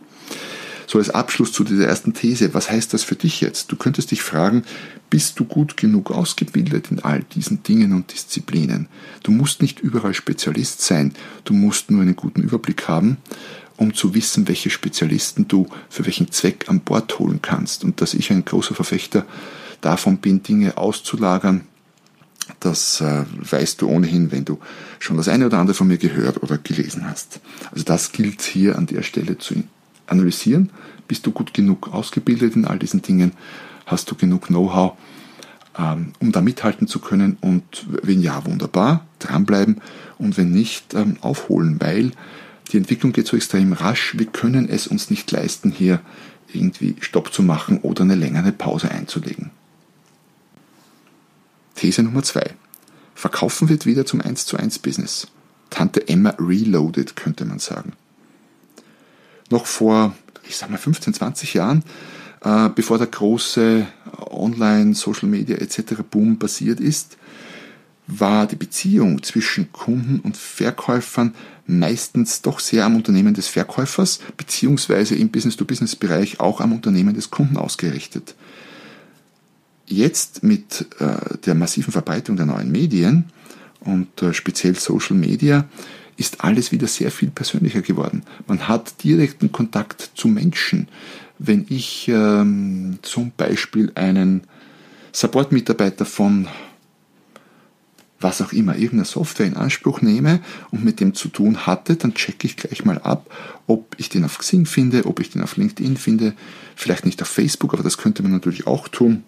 So 0.88 0.97
als 0.99 1.11
Abschluss 1.11 1.52
zu 1.52 1.64
dieser 1.64 1.87
ersten 1.87 2.14
These, 2.14 2.54
was 2.54 2.71
heißt 2.71 2.95
das 2.95 3.02
für 3.02 3.14
dich 3.14 3.42
jetzt? 3.42 3.71
Du 3.71 3.76
könntest 3.76 4.11
dich 4.11 4.23
fragen, 4.23 4.64
bist 5.11 5.38
du 5.38 5.45
gut 5.45 5.76
genug 5.76 6.11
ausgebildet 6.11 6.90
in 6.90 7.00
all 7.00 7.25
diesen 7.35 7.62
Dingen 7.62 7.92
und 7.92 8.11
Disziplinen? 8.11 8.88
Du 9.23 9.30
musst 9.30 9.61
nicht 9.61 9.80
überall 9.80 10.14
Spezialist 10.14 10.80
sein, 10.80 11.12
du 11.45 11.52
musst 11.52 11.90
nur 11.90 12.00
einen 12.00 12.16
guten 12.16 12.42
Überblick 12.42 12.88
haben, 12.88 13.18
um 13.76 13.92
zu 13.92 14.14
wissen, 14.14 14.49
welche 14.49 14.71
Spezialisten 14.71 15.47
du 15.47 15.68
für 15.90 16.07
welchen 16.07 16.33
Zweck 16.33 16.71
an 16.71 16.80
Bord 16.80 17.18
holen 17.18 17.40
kannst. 17.42 17.85
Und 17.85 18.00
dass 18.00 18.14
ich 18.14 18.30
ein 18.30 18.47
großer 18.47 18.75
Verfechter 18.75 19.26
davon 19.83 20.16
bin, 20.16 20.42
Dinge 20.42 20.78
auszulagern, 20.78 21.66
das 22.61 23.02
äh, 23.02 23.26
weißt 23.38 23.83
du 23.83 23.88
ohnehin, 23.90 24.33
wenn 24.33 24.47
du 24.47 24.59
schon 25.00 25.18
das 25.18 25.28
eine 25.28 25.45
oder 25.45 25.59
andere 25.59 25.75
von 25.75 25.87
mir 25.87 25.99
gehört 25.99 26.42
oder 26.42 26.57
gelesen 26.57 27.07
hast. 27.07 27.40
Also 27.73 27.85
das 27.85 28.11
gilt 28.12 28.40
hier 28.40 28.78
an 28.78 28.87
der 28.87 29.02
Stelle 29.02 29.37
zu 29.37 29.52
analysieren, 30.08 30.70
bist 31.06 31.26
du 31.26 31.32
gut 31.32 31.54
genug 31.54 31.92
ausgebildet 31.92 32.56
in 32.56 32.64
all 32.64 32.78
diesen 32.78 33.02
Dingen, 33.02 33.32
hast 33.86 34.10
du 34.10 34.14
genug 34.14 34.46
Know-how, 34.46 34.96
ähm, 35.78 36.12
um 36.20 36.32
da 36.32 36.40
mithalten 36.40 36.86
zu 36.86 37.00
können? 37.00 37.36
Und 37.40 37.86
wenn 38.02 38.20
ja, 38.20 38.44
wunderbar, 38.44 39.06
dranbleiben. 39.18 39.80
Und 40.18 40.36
wenn 40.36 40.50
nicht, 40.50 40.94
ähm, 40.94 41.16
aufholen, 41.20 41.80
weil 41.80 42.12
die 42.72 42.76
Entwicklung 42.76 43.12
geht 43.12 43.26
so 43.26 43.36
extrem 43.36 43.72
rasch, 43.72 44.16
wir 44.18 44.26
können 44.26 44.68
es 44.68 44.86
uns 44.86 45.10
nicht 45.10 45.30
leisten, 45.30 45.70
hier 45.70 46.00
irgendwie 46.52 46.96
Stopp 47.00 47.32
zu 47.32 47.42
machen 47.42 47.78
oder 47.78 48.02
eine 48.02 48.14
längere 48.14 48.52
Pause 48.52 48.90
einzulegen. 48.90 49.50
These 51.74 52.02
Nummer 52.02 52.22
zwei: 52.22 52.54
Verkaufen 53.14 53.68
wird 53.68 53.86
wieder 53.86 54.04
zum 54.04 54.20
1 54.20 54.46
zu 54.46 54.56
1 54.56 54.80
Business. 54.80 55.28
Tante 55.70 56.08
Emma 56.08 56.34
reloaded, 56.38 57.16
könnte 57.16 57.44
man 57.44 57.58
sagen 57.58 57.92
noch 59.50 59.66
vor, 59.66 60.14
ich 60.48 60.56
sag 60.56 60.70
mal, 60.70 60.78
15, 60.78 61.14
20 61.14 61.54
Jahren, 61.54 61.82
äh, 62.42 62.68
bevor 62.74 62.98
der 62.98 63.06
große 63.08 63.86
Online, 64.30 64.94
Social 64.94 65.28
Media 65.28 65.56
etc. 65.56 66.02
Boom 66.10 66.38
passiert 66.38 66.80
ist, 66.80 67.16
war 68.06 68.46
die 68.46 68.56
Beziehung 68.56 69.22
zwischen 69.22 69.70
Kunden 69.70 70.20
und 70.20 70.36
Verkäufern 70.36 71.34
meistens 71.66 72.40
doch 72.40 72.58
sehr 72.60 72.86
am 72.86 72.96
Unternehmen 72.96 73.34
des 73.34 73.48
Verkäufers, 73.48 74.20
beziehungsweise 74.36 75.14
im 75.14 75.28
Business-to-Business-Bereich 75.28 76.40
auch 76.40 76.60
am 76.62 76.72
Unternehmen 76.72 77.14
des 77.14 77.30
Kunden 77.30 77.58
ausgerichtet. 77.58 78.34
Jetzt 79.86 80.42
mit 80.42 80.86
äh, 80.98 81.36
der 81.44 81.54
massiven 81.54 81.92
Verbreitung 81.92 82.36
der 82.36 82.46
neuen 82.46 82.72
Medien 82.72 83.24
und 83.80 84.22
äh, 84.22 84.32
speziell 84.32 84.74
Social 84.74 85.16
Media 85.16 85.66
ist 86.18 86.42
alles 86.42 86.72
wieder 86.72 86.88
sehr 86.88 87.10
viel 87.10 87.30
persönlicher 87.30 87.80
geworden. 87.80 88.22
Man 88.46 88.68
hat 88.68 89.04
direkten 89.04 89.52
Kontakt 89.52 90.10
zu 90.14 90.28
Menschen. 90.28 90.88
Wenn 91.38 91.64
ich 91.68 92.08
ähm, 92.08 92.98
zum 93.02 93.32
Beispiel 93.37 93.92
einen 93.94 94.42
Support-Mitarbeiter 95.12 96.04
von 96.04 96.48
was 98.20 98.42
auch 98.42 98.52
immer, 98.52 98.75
irgendeiner 98.75 99.04
Software 99.04 99.46
in 99.46 99.56
Anspruch 99.56 100.02
nehme 100.02 100.40
und 100.72 100.84
mit 100.84 100.98
dem 100.98 101.14
zu 101.14 101.28
tun 101.28 101.66
hatte, 101.66 101.94
dann 101.94 102.14
checke 102.14 102.48
ich 102.48 102.56
gleich 102.56 102.84
mal 102.84 102.98
ab, 102.98 103.32
ob 103.68 103.94
ich 103.96 104.08
den 104.08 104.25
auf 104.25 104.38
Xing 104.38 104.66
finde, 104.66 105.06
ob 105.06 105.20
ich 105.20 105.30
den 105.30 105.42
auf 105.42 105.56
LinkedIn 105.56 105.96
finde, 105.96 106.34
vielleicht 106.75 107.06
nicht 107.06 107.22
auf 107.22 107.28
Facebook, 107.28 107.75
aber 107.75 107.84
das 107.84 107.96
könnte 107.96 108.25
man 108.25 108.32
natürlich 108.32 108.66
auch 108.66 108.88
tun 108.88 109.22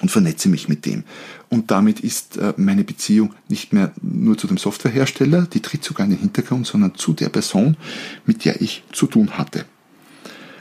und 0.00 0.10
vernetze 0.10 0.48
mich 0.48 0.68
mit 0.68 0.86
dem. 0.86 1.04
Und 1.48 1.70
damit 1.70 2.00
ist 2.00 2.36
äh, 2.36 2.52
meine 2.56 2.84
Beziehung 2.84 3.34
nicht 3.48 3.72
mehr 3.72 3.92
nur 4.02 4.36
zu 4.36 4.46
dem 4.46 4.58
Softwarehersteller, 4.58 5.42
die 5.42 5.60
tritt 5.60 5.84
sogar 5.84 6.04
in 6.04 6.10
den 6.10 6.20
Hintergrund, 6.20 6.66
sondern 6.66 6.94
zu 6.94 7.12
der 7.12 7.28
Person, 7.28 7.76
mit 8.26 8.44
der 8.44 8.60
ich 8.60 8.82
zu 8.92 9.06
tun 9.06 9.38
hatte. 9.38 9.64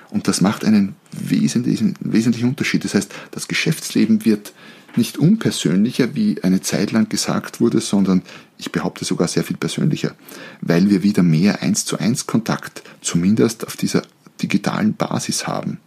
Und 0.09 0.27
das 0.27 0.41
macht 0.41 0.63
einen 0.63 0.95
wesentlichen, 1.11 1.95
Unterschied. 2.43 2.83
Das 2.83 2.93
heißt, 2.93 3.11
das 3.31 3.47
Geschäftsleben 3.47 4.25
wird 4.25 4.53
nicht 4.95 5.17
unpersönlicher, 5.17 6.13
wie 6.13 6.43
eine 6.43 6.61
Zeit 6.61 6.91
lang 6.91 7.09
gesagt 7.09 7.59
wurde, 7.59 7.81
sondern 7.81 8.21
ich 8.59 8.71
behaupte 8.71 9.05
sogar 9.05 9.27
sehr 9.27 9.43
viel 9.43 9.57
persönlicher, 9.57 10.13
weil 10.61 10.91
wir 10.91 11.01
wieder 11.01 11.23
mehr 11.23 11.63
eins 11.63 11.85
zu 11.85 11.97
eins 11.97 12.27
Kontakt, 12.27 12.83
zumindest 13.01 13.65
auf 13.65 13.75
dieser 13.75 14.03
digitalen 14.39 14.93
Basis 14.93 15.47
haben. 15.47 15.79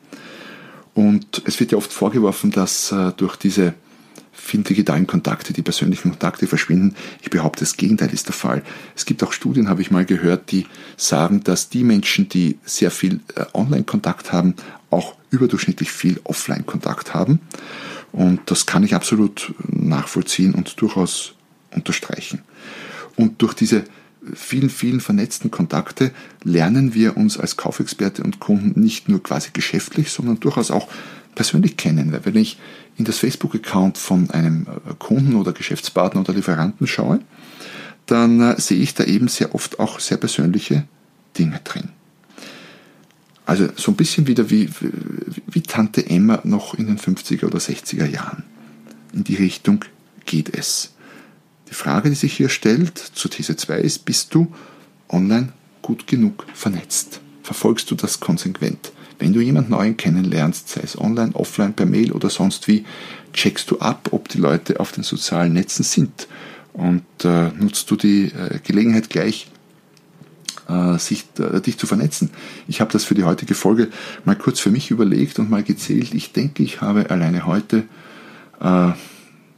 Und 0.97 1.43
es 1.45 1.61
wird 1.61 1.73
ja 1.73 1.79
oft 1.79 1.93
vorgeworfen, 1.93 2.51
dass 2.51 2.91
äh, 2.91 3.13
durch 3.19 3.37
diese 3.37 3.75
vielen 4.33 4.65
digitalen 4.65 5.07
Kontakte, 5.07 5.53
die 5.53 5.61
persönlichen 5.61 6.11
Kontakte 6.11 6.47
verschwinden. 6.47 6.97
Ich 7.21 7.29
behaupte, 7.29 7.61
das 7.61 7.77
Gegenteil 7.77 8.15
ist 8.15 8.29
der 8.29 8.33
Fall. 8.33 8.63
Es 8.95 9.05
gibt 9.05 9.23
auch 9.23 9.33
Studien, 9.33 9.69
habe 9.69 9.83
ich 9.83 9.91
mal 9.91 10.07
gehört, 10.07 10.51
die 10.53 10.67
sagen, 10.97 11.45
dass 11.45 11.69
die 11.69 11.85
Menschen, 11.85 12.31
die 12.31 12.59
sehr 12.65 12.91
viel 12.91 13.21
äh, 13.35 13.45
Online-Kontakt 13.53 14.33
haben, 14.33 14.55
auch 14.89 15.17
überdurchschnittlich 15.29 15.91
viel 15.91 16.19
Offline-Kontakt 16.25 17.13
haben. 17.13 17.41
Und 18.13 18.41
das 18.47 18.65
kann 18.65 18.83
ich 18.83 18.95
absolut 18.95 19.53
nachvollziehen 19.69 20.55
und 20.55 20.81
durchaus 20.81 21.35
unterstreichen. 21.73 22.41
Und 23.17 23.43
durch 23.43 23.53
diese 23.53 23.85
vielen, 24.35 24.71
vielen 24.71 25.01
vernetzten 25.01 25.51
Kontakte 25.51 26.13
lernen 26.43 26.95
wir 26.95 27.17
uns 27.17 27.39
als 27.39 27.57
Kaufexperte 27.57 28.23
und 28.23 28.41
Kunden 28.41 28.81
nicht 28.81 29.09
nur 29.09 29.23
quasi 29.23 29.51
geschäftlich, 29.53 30.11
sondern 30.11 30.41
durchaus 30.41 30.71
auch 30.71 30.89
persönlich 31.35 31.77
kennen. 31.77 32.13
Weil 32.13 32.25
wenn 32.25 32.37
ich 32.37 32.59
in 32.97 33.05
das 33.05 33.19
Facebook-Account 33.19 33.99
von 33.99 34.31
einem 34.31 34.67
äh, 34.67 34.95
Kunden 34.99 35.37
oder 35.37 35.53
Geschäftspartner 35.53 36.21
oder 36.21 36.33
Lieferanten 36.33 36.87
schaue, 36.87 37.21
dann 38.07 38.41
äh, 38.41 38.61
sehe 38.61 38.79
ich 38.79 38.95
da 38.95 39.05
eben 39.05 39.29
sehr 39.29 39.55
oft 39.55 39.79
auch 39.79 40.01
sehr 40.01 40.17
persönliche 40.17 40.85
Dinge 41.39 41.61
drin. 41.63 41.91
Also 43.45 43.69
so 43.77 43.93
ein 43.93 43.97
bisschen 43.97 44.27
wieder 44.27 44.51
wie, 44.51 44.69
wie 45.47 45.61
Tante 45.63 46.09
Emma 46.11 46.41
noch 46.43 46.75
in 46.75 46.87
den 46.87 46.99
50er 46.99 47.47
oder 47.47 47.59
60er 47.59 48.07
Jahren. 48.07 48.43
In 49.13 49.23
die 49.23 49.37
Richtung 49.37 49.85
geht 50.25 50.53
es. 50.53 50.96
Die 51.69 51.75
Frage, 51.75 52.09
die 52.11 52.17
sich 52.17 52.33
hier 52.35 52.49
stellt 52.49 52.99
zur 52.99 53.31
These 53.31 53.57
2 53.57 53.79
ist, 53.79 54.05
bist 54.05 54.35
du 54.35 54.53
online 55.09 55.53
gut 55.83 56.07
genug 56.07 56.47
vernetzt? 56.55 57.21
Verfolgst 57.43 57.91
du 57.91 57.95
das 57.95 58.21
konsequent? 58.21 58.93
Wenn 59.19 59.33
du 59.33 59.41
jemanden 59.41 59.71
neuen 59.71 59.97
kennenlernst, 59.97 60.69
sei 60.69 60.83
es 60.83 60.99
online, 60.99 61.35
offline, 61.35 61.73
per 61.73 61.87
Mail 61.87 62.13
oder 62.13 62.29
sonst 62.29 62.69
wie, 62.69 62.85
checkst 63.33 63.71
du 63.71 63.79
ab, 63.79 64.09
ob 64.13 64.29
die 64.29 64.39
Leute 64.39 64.79
auf 64.81 64.93
den 64.93 65.05
sozialen 65.05 65.53
Netzen 65.53 65.83
sind 65.83 66.29
und 66.73 67.05
äh, 67.25 67.51
nutzt 67.53 67.91
du 67.91 67.97
die 67.97 68.27
äh, 68.27 68.59
Gelegenheit 68.63 69.09
gleich, 69.09 69.49
äh, 70.69 70.99
sich, 70.99 71.25
äh, 71.39 71.61
dich 71.61 71.79
zu 71.79 71.87
vernetzen. 71.87 72.31
Ich 72.69 72.81
habe 72.81 72.93
das 72.93 73.05
für 73.05 73.15
die 73.15 73.25
heutige 73.25 73.55
Folge 73.55 73.89
mal 74.25 74.37
kurz 74.37 74.61
für 74.61 74.71
mich 74.71 74.91
überlegt 74.91 75.39
und 75.39 75.49
mal 75.49 75.63
gezählt. 75.63 76.13
Ich 76.15 76.33
denke, 76.33 76.63
ich 76.63 76.81
habe 76.83 77.11
alleine 77.11 77.47
heute 77.47 77.85
äh, 78.61 78.93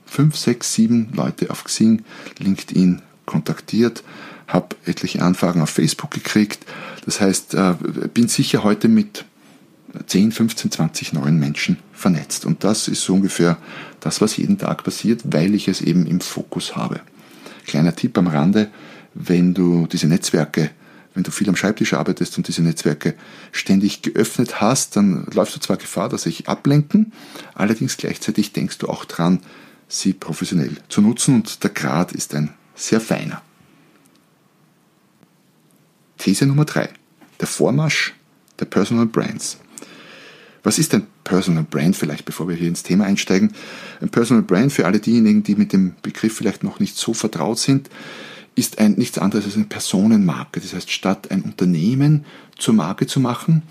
fünf, 0.09 0.37
sechs, 0.37 0.73
sieben 0.75 1.11
Leute 1.13 1.51
auf 1.51 1.65
Xing, 1.65 2.03
LinkedIn 2.39 3.03
kontaktiert, 3.27 4.03
habe 4.47 4.77
etliche 4.87 5.23
Anfragen 5.23 5.61
auf 5.61 5.71
Facebook 5.71 6.11
gekriegt. 6.11 6.65
Das 7.05 7.21
heißt, 7.21 7.55
äh, 7.55 7.75
bin 8.13 8.29
sicher 8.29 8.65
heute 8.65 8.89
mit 8.89 9.25
10, 10.07 10.33
15, 10.33 10.71
20 10.71 11.13
neuen 11.13 11.39
Menschen 11.39 11.79
vernetzt. 11.93 12.45
Und 12.45 12.65
das 12.65 12.89
ist 12.89 13.03
so 13.03 13.15
ungefähr 13.15 13.59
das, 14.01 14.21
was 14.21 14.37
jeden 14.37 14.59
Tag 14.59 14.85
passiert, 14.85 15.23
weil 15.25 15.55
ich 15.55 15.69
es 15.69 15.81
eben 15.81 16.07
im 16.07 16.21
Fokus 16.21 16.77
habe. 16.77 17.01
Kleiner 17.67 17.95
Tipp 17.95 18.17
am 18.19 18.27
Rande, 18.27 18.71
wenn 19.15 19.55
du 19.55 19.87
diese 19.87 20.07
Netzwerke, 20.07 20.71
wenn 21.15 21.23
du 21.23 21.31
viel 21.31 21.49
am 21.49 21.57
Schreibtisch 21.57 21.95
arbeitest 21.95 22.37
und 22.39 22.49
diese 22.49 22.63
Netzwerke 22.63 23.15
ständig 23.53 24.03
geöffnet 24.03 24.61
hast, 24.61 24.97
dann 24.97 25.27
läufst 25.33 25.57
du 25.57 25.61
zwar 25.61 25.77
Gefahr, 25.77 26.09
dass 26.09 26.23
sich 26.23 26.49
ablenken, 26.49 27.13
allerdings 27.55 27.97
gleichzeitig 27.97 28.53
denkst 28.53 28.79
du 28.79 28.89
auch 28.89 29.05
dran, 29.05 29.41
sie 29.89 30.13
professionell 30.13 30.77
zu 30.89 31.01
nutzen 31.01 31.35
und 31.35 31.63
der 31.65 31.71
Grad 31.71 32.13
ist 32.13 32.35
ein 32.35 32.55
sehr 32.75 33.01
feiner. 33.01 33.43
These 36.19 36.47
Nummer 36.47 36.65
3. 36.65 36.91
Der 37.41 37.47
Vormarsch 37.47 38.15
der 38.59 38.67
Personal 38.67 39.07
Brands. 39.07 39.59
Was 40.63 40.79
ist 40.79 40.93
ein 40.95 41.07
Personal 41.25 41.65
Brand 41.65 41.97
vielleicht, 41.97 42.25
bevor 42.25 42.49
wir 42.49 42.57
hier 42.57 42.69
ins 42.69 42.83
Thema 42.83 43.05
einsteigen? 43.05 43.53
Ein 44.01 44.11
Personal 44.11 44.43
Brand 44.43 44.73
für 44.73 44.87
alle 44.87 45.01
diejenigen, 45.01 45.43
die 45.43 45.55
mit 45.55 45.73
dem 45.73 45.95
Begriff 46.03 46.37
vielleicht 46.37 46.65
noch 46.65 46.81
nicht 46.81 46.97
so 46.97 47.15
vertraut 47.15 47.59
sind, 47.59 47.89
ist 48.55 48.79
ein, 48.79 48.93
nichts 48.95 49.19
anderes 49.19 49.45
als 49.45 49.55
eine 49.55 49.67
Personenmarke. 49.67 50.61
Das 50.61 50.75
heißt, 50.75 50.91
statt 50.91 51.31
ein 51.31 51.43
Unternehmen 51.43 52.25
zur 52.59 52.75
Marke 52.75 53.07
zu 53.07 53.21
machen, 53.21 53.63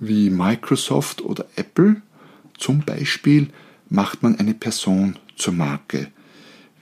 wie 0.00 0.28
Microsoft 0.28 1.22
oder 1.22 1.46
Apple 1.56 2.02
zum 2.58 2.80
Beispiel, 2.80 3.48
macht 3.88 4.22
man 4.22 4.36
eine 4.38 4.54
Person 4.54 5.16
zur 5.38 5.54
Marke 5.54 6.08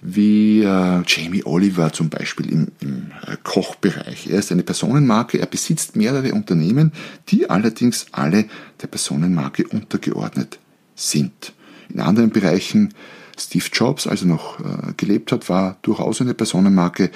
wie 0.08 0.62
äh, 0.62 1.02
Jamie 1.06 1.44
Oliver 1.44 1.92
zum 1.92 2.10
Beispiel 2.10 2.50
im, 2.50 2.68
im 2.80 3.12
äh, 3.26 3.36
Kochbereich. 3.42 4.28
Er 4.28 4.38
ist 4.38 4.52
eine 4.52 4.62
Personenmarke, 4.62 5.38
er 5.38 5.46
besitzt 5.46 5.96
mehrere 5.96 6.32
Unternehmen, 6.32 6.92
die 7.28 7.50
allerdings 7.50 8.06
alle 8.12 8.44
der 8.80 8.86
Personenmarke 8.86 9.66
untergeordnet 9.66 10.58
sind. 10.94 11.52
In 11.88 12.00
anderen 12.00 12.30
Bereichen, 12.30 12.94
Steve 13.38 13.64
Jobs, 13.72 14.06
als 14.06 14.22
er 14.22 14.28
noch 14.28 14.60
äh, 14.60 14.92
gelebt 14.96 15.32
hat, 15.32 15.48
war 15.48 15.76
durchaus 15.82 16.20
eine 16.20 16.34
Personenmarke, 16.34 17.10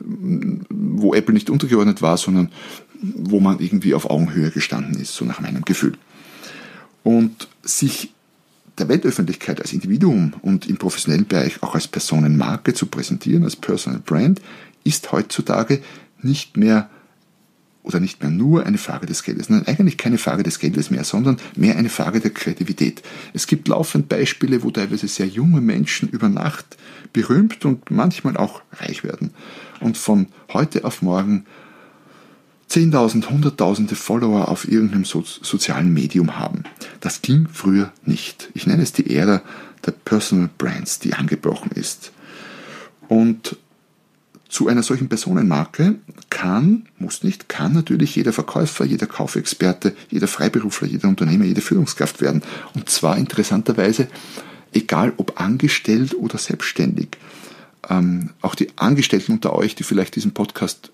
wo 0.00 1.14
Apple 1.14 1.34
nicht 1.34 1.50
untergeordnet 1.50 2.02
war, 2.02 2.16
sondern 2.16 2.50
wo 3.00 3.38
man 3.38 3.60
irgendwie 3.60 3.94
auf 3.94 4.08
Augenhöhe 4.08 4.50
gestanden 4.50 5.00
ist, 5.00 5.14
so 5.14 5.24
nach 5.24 5.40
meinem 5.40 5.64
Gefühl. 5.64 5.96
Und 7.02 7.48
sich 7.62 8.13
der 8.78 8.88
Weltöffentlichkeit 8.88 9.60
als 9.60 9.72
Individuum 9.72 10.34
und 10.42 10.68
im 10.68 10.76
professionellen 10.76 11.26
Bereich 11.26 11.62
auch 11.62 11.74
als 11.74 11.88
Personenmarke 11.88 12.74
zu 12.74 12.86
präsentieren, 12.86 13.44
als 13.44 13.56
Personal 13.56 14.00
Brand, 14.00 14.40
ist 14.82 15.12
heutzutage 15.12 15.80
nicht 16.20 16.56
mehr 16.56 16.90
oder 17.84 18.00
nicht 18.00 18.22
mehr 18.22 18.30
nur 18.30 18.64
eine 18.64 18.78
Frage 18.78 19.06
des 19.06 19.22
Geldes. 19.22 19.50
Nein, 19.50 19.66
eigentlich 19.66 19.98
keine 19.98 20.16
Frage 20.16 20.42
des 20.42 20.58
Geldes 20.58 20.90
mehr, 20.90 21.04
sondern 21.04 21.36
mehr 21.54 21.76
eine 21.76 21.90
Frage 21.90 22.18
der 22.18 22.30
Kreativität. 22.30 23.02
Es 23.34 23.46
gibt 23.46 23.68
laufend 23.68 24.08
Beispiele, 24.08 24.62
wo 24.62 24.70
teilweise 24.70 25.06
sehr 25.06 25.26
junge 25.26 25.60
Menschen 25.60 26.08
über 26.08 26.30
Nacht 26.30 26.78
berühmt 27.12 27.64
und 27.66 27.90
manchmal 27.90 28.38
auch 28.38 28.62
reich 28.72 29.04
werden 29.04 29.30
und 29.80 29.98
von 29.98 30.28
heute 30.52 30.84
auf 30.84 31.02
morgen 31.02 31.44
Zehntausend, 32.74 33.30
Hunderttausende 33.30 33.94
Follower 33.94 34.48
auf 34.48 34.66
irgendeinem 34.66 35.04
so 35.04 35.22
sozialen 35.22 35.94
Medium 35.94 36.40
haben. 36.40 36.64
Das 36.98 37.22
ging 37.22 37.46
früher 37.46 37.92
nicht. 38.04 38.50
Ich 38.52 38.66
nenne 38.66 38.82
es 38.82 38.92
die 38.92 39.14
Ära 39.14 39.42
der 39.86 39.92
Personal 39.92 40.50
Brands, 40.58 40.98
die 40.98 41.14
angebrochen 41.14 41.70
ist. 41.70 42.10
Und 43.06 43.58
zu 44.48 44.66
einer 44.66 44.82
solchen 44.82 45.08
Personenmarke 45.08 46.00
kann, 46.30 46.88
muss 46.98 47.22
nicht, 47.22 47.48
kann 47.48 47.74
natürlich 47.74 48.16
jeder 48.16 48.32
Verkäufer, 48.32 48.84
jeder 48.84 49.06
Kaufexperte, 49.06 49.94
jeder 50.10 50.26
Freiberufler, 50.26 50.88
jeder 50.88 51.06
Unternehmer, 51.06 51.44
jede 51.44 51.60
Führungskraft 51.60 52.20
werden. 52.20 52.42
Und 52.74 52.90
zwar 52.90 53.16
interessanterweise, 53.18 54.08
egal 54.72 55.12
ob 55.16 55.40
angestellt 55.40 56.16
oder 56.16 56.38
selbstständig. 56.38 57.18
Ähm, 57.88 58.30
auch 58.40 58.56
die 58.56 58.70
Angestellten 58.74 59.30
unter 59.30 59.52
euch, 59.52 59.76
die 59.76 59.84
vielleicht 59.84 60.16
diesen 60.16 60.34
Podcast 60.34 60.90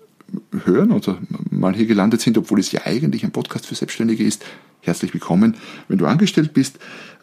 hören 0.65 0.91
oder 0.91 1.17
mal 1.49 1.73
hier 1.73 1.85
gelandet 1.85 2.21
sind, 2.21 2.37
obwohl 2.37 2.59
es 2.59 2.71
ja 2.71 2.81
eigentlich 2.85 3.23
ein 3.23 3.31
Podcast 3.31 3.65
für 3.65 3.75
Selbstständige 3.75 4.23
ist, 4.23 4.45
herzlich 4.81 5.13
willkommen. 5.13 5.55
Wenn 5.87 5.97
du 5.97 6.05
angestellt 6.05 6.53
bist, 6.53 6.79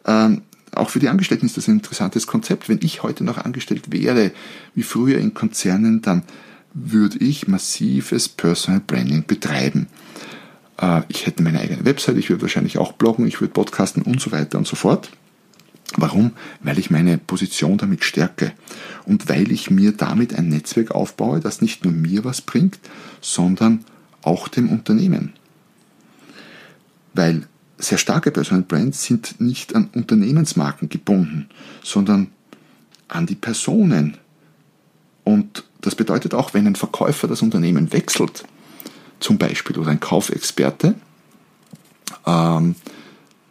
ähm, 0.06 0.42
auch 0.74 0.90
für 0.90 0.98
die 0.98 1.08
Angestellten 1.08 1.46
ist 1.46 1.56
das 1.56 1.68
ein 1.68 1.76
interessantes 1.76 2.26
Konzept. 2.26 2.68
Wenn 2.68 2.80
ich 2.82 3.02
heute 3.02 3.24
noch 3.24 3.38
angestellt 3.38 3.90
wäre, 3.90 4.32
wie 4.74 4.82
früher 4.82 5.18
in 5.18 5.34
Konzernen, 5.34 6.02
dann 6.02 6.22
würde 6.74 7.18
ich 7.18 7.48
massives 7.48 8.28
Personal 8.28 8.80
Branding 8.86 9.24
betreiben. 9.26 9.88
Äh, 10.80 11.02
ich 11.08 11.26
hätte 11.26 11.42
meine 11.42 11.60
eigene 11.60 11.84
Website, 11.84 12.16
ich 12.16 12.30
würde 12.30 12.42
wahrscheinlich 12.42 12.78
auch 12.78 12.92
bloggen, 12.92 13.26
ich 13.26 13.40
würde 13.40 13.52
podcasten 13.52 14.02
und 14.02 14.20
so 14.20 14.30
weiter 14.32 14.58
und 14.58 14.66
so 14.66 14.76
fort. 14.76 15.10
Warum? 16.00 16.32
Weil 16.62 16.78
ich 16.78 16.90
meine 16.90 17.18
Position 17.18 17.76
damit 17.76 18.04
stärke 18.04 18.52
und 19.04 19.28
weil 19.28 19.50
ich 19.50 19.68
mir 19.68 19.92
damit 19.92 20.32
ein 20.32 20.48
Netzwerk 20.48 20.92
aufbaue, 20.92 21.40
das 21.40 21.60
nicht 21.60 21.84
nur 21.84 21.92
mir 21.92 22.24
was 22.24 22.40
bringt, 22.40 22.78
sondern 23.20 23.84
auch 24.22 24.46
dem 24.46 24.70
Unternehmen. 24.70 25.32
Weil 27.14 27.48
sehr 27.78 27.98
starke 27.98 28.30
Personal 28.30 28.62
Brands 28.62 29.04
sind 29.04 29.40
nicht 29.40 29.74
an 29.74 29.88
Unternehmensmarken 29.92 30.88
gebunden, 30.88 31.48
sondern 31.82 32.28
an 33.08 33.26
die 33.26 33.34
Personen. 33.34 34.18
Und 35.24 35.64
das 35.80 35.96
bedeutet 35.96 36.32
auch, 36.32 36.54
wenn 36.54 36.66
ein 36.68 36.76
Verkäufer 36.76 37.26
das 37.26 37.42
Unternehmen 37.42 37.92
wechselt, 37.92 38.44
zum 39.18 39.36
Beispiel 39.36 39.76
oder 39.78 39.90
ein 39.90 40.00
Kaufexperte, 40.00 40.94
ähm, 42.24 42.76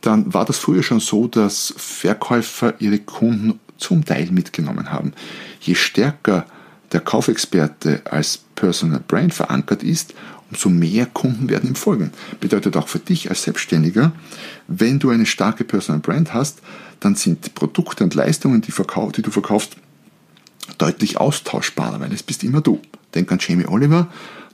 dann 0.01 0.33
war 0.33 0.45
das 0.45 0.57
früher 0.57 0.83
schon 0.83 0.99
so, 0.99 1.27
dass 1.27 1.73
Verkäufer 1.77 2.75
ihre 2.79 2.99
Kunden 2.99 3.60
zum 3.77 4.05
Teil 4.05 4.31
mitgenommen 4.31 4.91
haben. 4.91 5.13
Je 5.62 5.75
stärker 5.75 6.45
der 6.91 7.01
Kaufexperte 7.01 8.01
als 8.05 8.39
Personal 8.55 9.01
Brand 9.05 9.33
verankert 9.33 9.83
ist, 9.83 10.13
umso 10.49 10.69
mehr 10.69 11.05
Kunden 11.05 11.49
werden 11.49 11.69
ihm 11.69 11.75
folgen. 11.75 12.12
Bedeutet 12.39 12.77
auch 12.77 12.88
für 12.88 12.99
dich 12.99 13.29
als 13.29 13.43
Selbstständiger, 13.43 14.13
wenn 14.67 14.99
du 14.99 15.10
eine 15.10 15.25
starke 15.25 15.63
Personal 15.63 16.01
Brand 16.01 16.33
hast, 16.33 16.60
dann 16.99 17.15
sind 17.15 17.53
Produkte 17.53 18.03
und 18.03 18.15
Leistungen, 18.15 18.62
die, 18.62 18.71
verkauf, 18.71 19.12
die 19.12 19.21
du 19.21 19.31
verkaufst, 19.31 19.75
deutlich 20.77 21.17
austauschbarer, 21.17 21.99
weil 21.99 22.13
es 22.13 22.23
bist 22.23 22.43
immer 22.43 22.62
du. 22.62 22.81
Denk 23.13 23.31
an 23.31 23.39
Jamie 23.41 23.67
Oliver, 23.67 24.07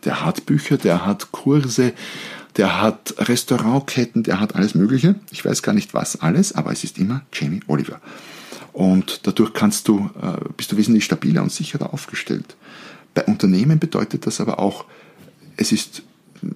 der 0.05 0.25
hat 0.25 0.45
Bücher, 0.45 0.77
der 0.77 1.05
hat 1.05 1.31
Kurse, 1.31 1.93
der 2.57 2.81
hat 2.81 3.15
Restaurantketten, 3.17 4.23
der 4.23 4.39
hat 4.39 4.55
alles 4.55 4.75
Mögliche. 4.75 5.15
Ich 5.31 5.43
weiß 5.43 5.63
gar 5.63 5.73
nicht 5.73 5.93
was 5.93 6.21
alles, 6.21 6.53
aber 6.53 6.71
es 6.71 6.83
ist 6.83 6.97
immer 6.97 7.21
Jamie 7.33 7.61
Oliver. 7.67 7.99
Und 8.73 9.21
dadurch 9.27 9.53
kannst 9.53 9.87
du, 9.87 10.09
äh, 10.21 10.49
bist 10.55 10.71
du 10.71 10.77
wesentlich 10.77 11.05
stabiler 11.05 11.43
und 11.43 11.51
sicherer 11.51 11.93
aufgestellt. 11.93 12.55
Bei 13.13 13.23
Unternehmen 13.25 13.79
bedeutet 13.79 14.25
das 14.25 14.41
aber 14.41 14.59
auch, 14.59 14.85
es 15.57 15.71
ist 15.71 16.03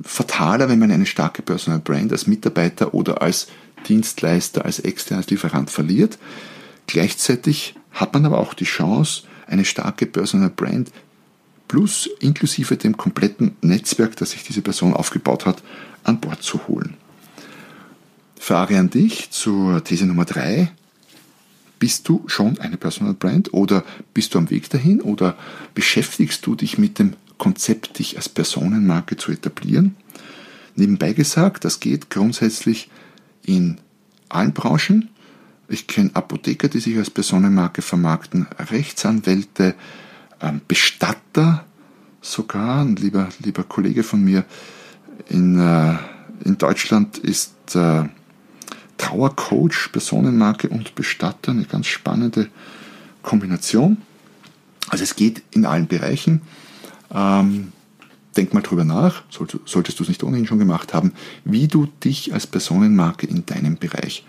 fataler, 0.03 0.69
wenn 0.69 0.79
man 0.79 0.91
eine 0.91 1.05
starke 1.05 1.41
Personal 1.41 1.79
Brand 1.79 2.11
als 2.11 2.27
Mitarbeiter 2.27 2.93
oder 2.93 3.21
als 3.21 3.47
Dienstleister, 3.87 4.65
als 4.65 4.79
externes 4.79 5.29
Lieferant 5.29 5.69
verliert. 5.69 6.17
Gleichzeitig 6.87 7.75
hat 7.91 8.13
man 8.13 8.25
aber 8.25 8.39
auch 8.39 8.53
die 8.53 8.65
Chance, 8.65 9.23
eine 9.45 9.65
starke 9.65 10.05
Personal 10.05 10.49
Brand 10.49 10.91
plus 11.67 12.09
inklusive 12.19 12.77
dem 12.77 12.97
kompletten 12.97 13.55
Netzwerk, 13.61 14.15
das 14.15 14.31
sich 14.31 14.43
diese 14.43 14.61
Person 14.61 14.93
aufgebaut 14.93 15.45
hat, 15.45 15.61
an 16.03 16.19
Bord 16.19 16.41
zu 16.43 16.67
holen. 16.67 16.95
Frage 18.39 18.79
an 18.79 18.89
dich 18.89 19.31
zur 19.31 19.83
These 19.83 20.05
Nummer 20.05 20.25
drei: 20.25 20.71
Bist 21.79 22.07
du 22.07 22.23
schon 22.27 22.59
eine 22.59 22.77
Personal 22.77 23.13
Brand 23.13 23.53
oder 23.53 23.83
bist 24.13 24.33
du 24.33 24.37
am 24.37 24.49
Weg 24.49 24.69
dahin 24.69 25.01
oder 25.01 25.37
beschäftigst 25.73 26.45
du 26.45 26.55
dich 26.55 26.77
mit 26.77 26.99
dem 26.99 27.13
Konzept, 27.37 27.99
dich 27.99 28.15
als 28.17 28.29
Personenmarke 28.29 29.17
zu 29.17 29.31
etablieren? 29.31 29.95
Nebenbei 30.75 31.13
gesagt, 31.13 31.65
das 31.65 31.79
geht 31.79 32.09
grundsätzlich 32.09 32.89
in 33.43 33.79
allen 34.29 34.53
Branchen. 34.53 35.09
Ich 35.67 35.87
kenne 35.87 36.11
Apotheker, 36.13 36.69
die 36.69 36.79
sich 36.79 36.97
als 36.97 37.09
Personenmarke 37.09 37.81
vermarkten, 37.81 38.47
Rechtsanwälte, 38.57 39.75
Bestatter 40.67 41.65
sogar. 42.21 42.81
Ein 42.81 42.95
lieber, 42.95 43.29
lieber 43.39 43.63
Kollege 43.63 44.03
von 44.03 44.23
mir 44.23 44.45
in, 45.29 45.59
äh, 45.59 45.95
in 46.45 46.57
Deutschland 46.57 47.17
ist 47.17 47.75
äh, 47.75 48.03
Trauercoach, 48.97 49.91
Personenmarke 49.91 50.69
und 50.69 50.95
Bestatter. 50.95 51.51
Eine 51.51 51.65
ganz 51.65 51.87
spannende 51.87 52.49
Kombination. 53.21 53.97
Also 54.89 55.03
es 55.03 55.15
geht 55.15 55.43
in 55.51 55.65
allen 55.65 55.87
Bereichen. 55.87 56.41
Ähm, 57.11 57.71
denk 58.35 58.53
mal 58.53 58.61
drüber 58.61 58.85
nach, 58.85 59.23
solltest 59.65 59.99
du 59.99 60.03
es 60.03 60.09
nicht 60.09 60.23
ohnehin 60.23 60.45
schon 60.45 60.59
gemacht 60.59 60.93
haben, 60.93 61.13
wie 61.43 61.67
du 61.67 61.87
dich 62.03 62.33
als 62.33 62.45
Personenmarke 62.45 63.25
in 63.25 63.45
deinem 63.45 63.77
Bereich 63.77 64.23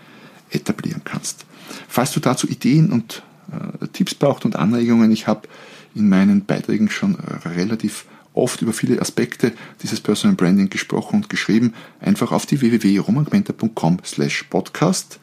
etablieren 0.49 1.01
kannst. 1.05 1.45
Falls 1.87 2.11
du 2.11 2.19
dazu 2.19 2.47
Ideen 2.47 2.91
und 2.91 3.21
äh, 3.51 3.87
Tipps 3.87 4.15
brauchst 4.15 4.45
und 4.45 4.55
Anregungen, 4.55 5.11
ich 5.11 5.27
habe 5.27 5.47
in 5.95 6.09
meinen 6.09 6.45
Beiträgen 6.45 6.89
schon 6.89 7.15
relativ 7.15 8.05
oft 8.33 8.61
über 8.61 8.73
viele 8.73 9.01
Aspekte 9.01 9.51
dieses 9.81 10.01
Personal 10.01 10.35
Branding 10.35 10.69
gesprochen 10.69 11.17
und 11.17 11.29
geschrieben. 11.29 11.73
Einfach 11.99 12.31
auf 12.31 12.45
die 12.45 12.61
www.romangmenta.com 12.61 13.99
slash 14.05 14.43
podcast 14.43 15.19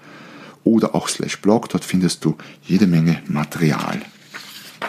oder 0.65 0.95
auch 0.95 1.09
slash 1.09 1.41
blog. 1.41 1.69
Dort 1.69 1.85
findest 1.85 2.25
du 2.25 2.37
jede 2.63 2.87
Menge 2.87 3.23
Material 3.29 4.03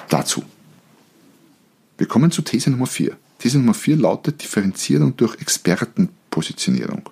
dazu. 0.10 0.44
Wir 1.98 2.08
kommen 2.08 2.32
zu 2.32 2.42
These 2.42 2.70
Nummer 2.70 2.88
4. 2.88 3.16
These 3.40 3.60
Nummer 3.60 3.74
4 3.74 3.98
lautet 3.98 4.42
Differenzierung 4.42 5.16
durch 5.16 5.40
Expertenpositionierung, 5.40 7.10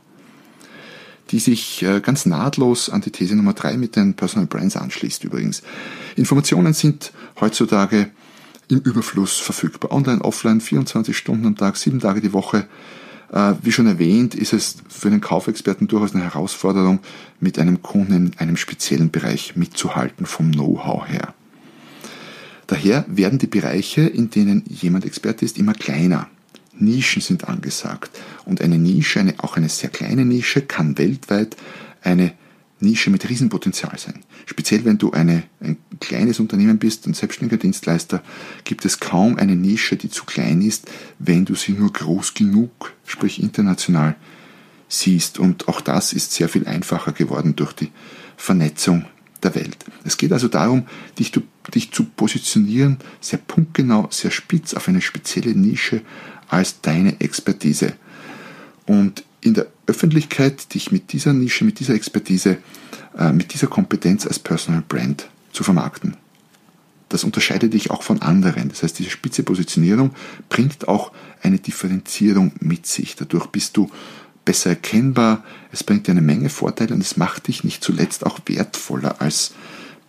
die 1.31 1.39
sich 1.39 1.83
äh, 1.83 2.01
ganz 2.01 2.25
nahtlos 2.25 2.89
an 2.89 3.01
die 3.01 3.11
These 3.11 3.35
Nummer 3.35 3.53
3 3.53 3.77
mit 3.77 3.95
den 3.95 4.15
Personal 4.15 4.47
Brands 4.47 4.75
anschließt 4.75 5.23
übrigens. 5.23 5.61
Informationen 6.15 6.73
sind 6.73 7.13
heutzutage 7.39 8.11
im 8.67 8.79
Überfluss 8.79 9.39
verfügbar. 9.39 9.91
Online, 9.91 10.21
offline, 10.21 10.61
24 10.61 11.17
Stunden 11.17 11.45
am 11.45 11.55
Tag, 11.55 11.77
sieben 11.77 11.99
Tage 11.99 12.21
die 12.21 12.33
Woche. 12.33 12.67
Äh, 13.31 13.53
wie 13.61 13.71
schon 13.71 13.87
erwähnt, 13.87 14.35
ist 14.35 14.53
es 14.53 14.77
für 14.87 15.09
den 15.09 15.21
Kaufexperten 15.21 15.87
durchaus 15.87 16.13
eine 16.13 16.23
Herausforderung, 16.23 16.99
mit 17.39 17.59
einem 17.59 17.81
Kunden 17.81 18.13
in 18.13 18.31
einem 18.37 18.57
speziellen 18.57 19.11
Bereich 19.11 19.55
mitzuhalten 19.55 20.25
vom 20.25 20.51
Know-how 20.51 21.07
her. 21.07 21.33
Daher 22.67 23.05
werden 23.07 23.39
die 23.39 23.47
Bereiche, 23.47 24.01
in 24.01 24.29
denen 24.29 24.63
jemand 24.67 25.05
Experte 25.05 25.45
ist, 25.45 25.57
immer 25.57 25.73
kleiner. 25.73 26.27
Nischen 26.77 27.21
sind 27.21 27.47
angesagt. 27.47 28.11
Und 28.45 28.61
eine 28.61 28.77
Nische, 28.77 29.19
eine, 29.19 29.35
auch 29.37 29.55
eine 29.55 29.69
sehr 29.69 29.89
kleine 29.89 30.25
Nische, 30.25 30.61
kann 30.61 30.97
weltweit 30.97 31.55
eine 32.01 32.33
Nische 32.79 33.09
mit 33.09 33.27
Riesenpotenzial 33.29 33.97
sein. 33.97 34.23
Speziell 34.45 34.83
wenn 34.85 34.97
du 34.97 35.11
eine, 35.11 35.43
ein 35.61 35.77
kleines 35.99 36.39
Unternehmen 36.39 36.77
bist, 36.77 37.07
ein 37.07 37.13
selbstständiger 37.13 37.57
Dienstleister, 37.57 38.21
gibt 38.63 38.85
es 38.85 38.99
kaum 38.99 39.37
eine 39.37 39.55
Nische, 39.55 39.95
die 39.95 40.09
zu 40.09 40.25
klein 40.25 40.61
ist, 40.61 40.89
wenn 41.19 41.45
du 41.45 41.55
sie 41.55 41.71
nur 41.71 41.91
groß 41.91 42.33
genug, 42.33 42.93
sprich 43.05 43.41
international, 43.41 44.15
siehst. 44.89 45.39
Und 45.39 45.67
auch 45.67 45.81
das 45.81 46.13
ist 46.13 46.33
sehr 46.33 46.49
viel 46.49 46.67
einfacher 46.67 47.13
geworden 47.13 47.55
durch 47.55 47.73
die 47.73 47.91
Vernetzung 48.37 49.05
der 49.41 49.55
Welt. 49.55 49.77
Es 50.03 50.17
geht 50.17 50.33
also 50.33 50.47
darum, 50.47 50.85
dich, 51.17 51.31
dich 51.73 51.91
zu 51.91 52.03
positionieren, 52.03 52.97
sehr 53.21 53.39
punktgenau, 53.39 54.07
sehr 54.11 54.31
spitz 54.31 54.73
auf 54.73 54.87
eine 54.87 55.01
spezielle 55.01 55.55
Nische 55.55 56.01
als 56.49 56.81
deine 56.81 57.19
Expertise. 57.21 57.93
Und 58.85 59.23
in 59.41 59.53
der 59.53 59.67
Öffentlichkeit 59.87 60.73
dich 60.73 60.91
mit 60.91 61.13
dieser 61.13 61.33
Nische, 61.33 61.65
mit 61.65 61.79
dieser 61.79 61.93
Expertise, 61.93 62.57
äh, 63.17 63.31
mit 63.31 63.53
dieser 63.53 63.67
Kompetenz 63.67 64.25
als 64.25 64.39
Personal 64.39 64.83
Brand 64.87 65.29
zu 65.51 65.63
vermarkten. 65.63 66.15
Das 67.09 67.23
unterscheidet 67.23 67.73
dich 67.73 67.91
auch 67.91 68.03
von 68.03 68.21
anderen. 68.21 68.69
Das 68.69 68.83
heißt, 68.83 68.97
diese 68.97 69.11
spitze 69.11 69.43
Positionierung 69.43 70.11
bringt 70.49 70.87
auch 70.87 71.11
eine 71.41 71.59
Differenzierung 71.59 72.53
mit 72.59 72.87
sich. 72.87 73.15
Dadurch 73.15 73.47
bist 73.47 73.77
du 73.77 73.89
besser 74.43 74.71
erkennbar, 74.71 75.43
es 75.71 75.83
bringt 75.83 76.07
dir 76.07 76.11
eine 76.11 76.21
Menge 76.21 76.49
Vorteile 76.49 76.93
und 76.93 77.01
es 77.01 77.17
macht 77.17 77.47
dich 77.47 77.63
nicht 77.63 77.83
zuletzt 77.83 78.25
auch 78.25 78.39
wertvoller 78.45 79.21
als 79.21 79.53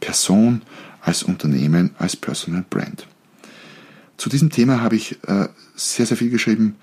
Person, 0.00 0.62
als 1.00 1.22
Unternehmen, 1.22 1.94
als 1.98 2.16
Personal 2.16 2.64
Brand. 2.68 3.06
Zu 4.16 4.28
diesem 4.28 4.50
Thema 4.50 4.80
habe 4.80 4.96
ich 4.96 5.18
äh, 5.26 5.48
sehr, 5.74 6.06
sehr 6.06 6.16
viel 6.16 6.30
geschrieben 6.30 6.76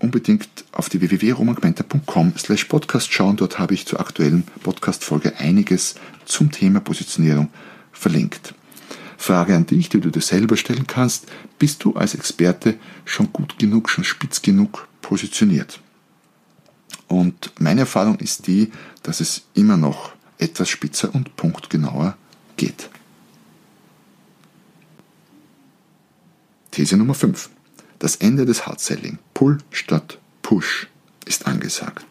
unbedingt 0.00 0.48
auf 0.72 0.88
die 0.88 1.00
www.romangmenta.com 1.00 2.34
slash 2.36 2.64
podcast 2.64 3.12
schauen. 3.12 3.36
Dort 3.36 3.58
habe 3.58 3.74
ich 3.74 3.86
zur 3.86 4.00
aktuellen 4.00 4.44
Podcast-Folge 4.62 5.38
einiges 5.38 5.94
zum 6.24 6.50
Thema 6.50 6.80
Positionierung 6.80 7.50
verlinkt. 7.92 8.54
Frage 9.16 9.54
an 9.54 9.66
dich, 9.66 9.90
die 9.90 10.00
du 10.00 10.10
dir 10.10 10.22
selber 10.22 10.56
stellen 10.56 10.86
kannst. 10.86 11.26
Bist 11.58 11.84
du 11.84 11.94
als 11.94 12.14
Experte 12.14 12.78
schon 13.04 13.32
gut 13.32 13.58
genug, 13.58 13.90
schon 13.90 14.04
spitz 14.04 14.40
genug 14.40 14.88
positioniert? 15.02 15.80
Und 17.06 17.52
meine 17.58 17.80
Erfahrung 17.80 18.18
ist 18.18 18.46
die, 18.46 18.70
dass 19.02 19.20
es 19.20 19.42
immer 19.54 19.76
noch 19.76 20.12
etwas 20.38 20.70
spitzer 20.70 21.14
und 21.14 21.36
punktgenauer 21.36 22.16
geht. 22.56 22.88
These 26.70 26.96
Nummer 26.96 27.14
5. 27.14 27.50
Das 28.00 28.16
Ende 28.16 28.46
des 28.46 28.66
Hard-Selling, 28.66 29.18
Pull 29.34 29.58
statt 29.70 30.18
Push, 30.42 30.88
ist 31.26 31.46
angesagt. 31.46 32.06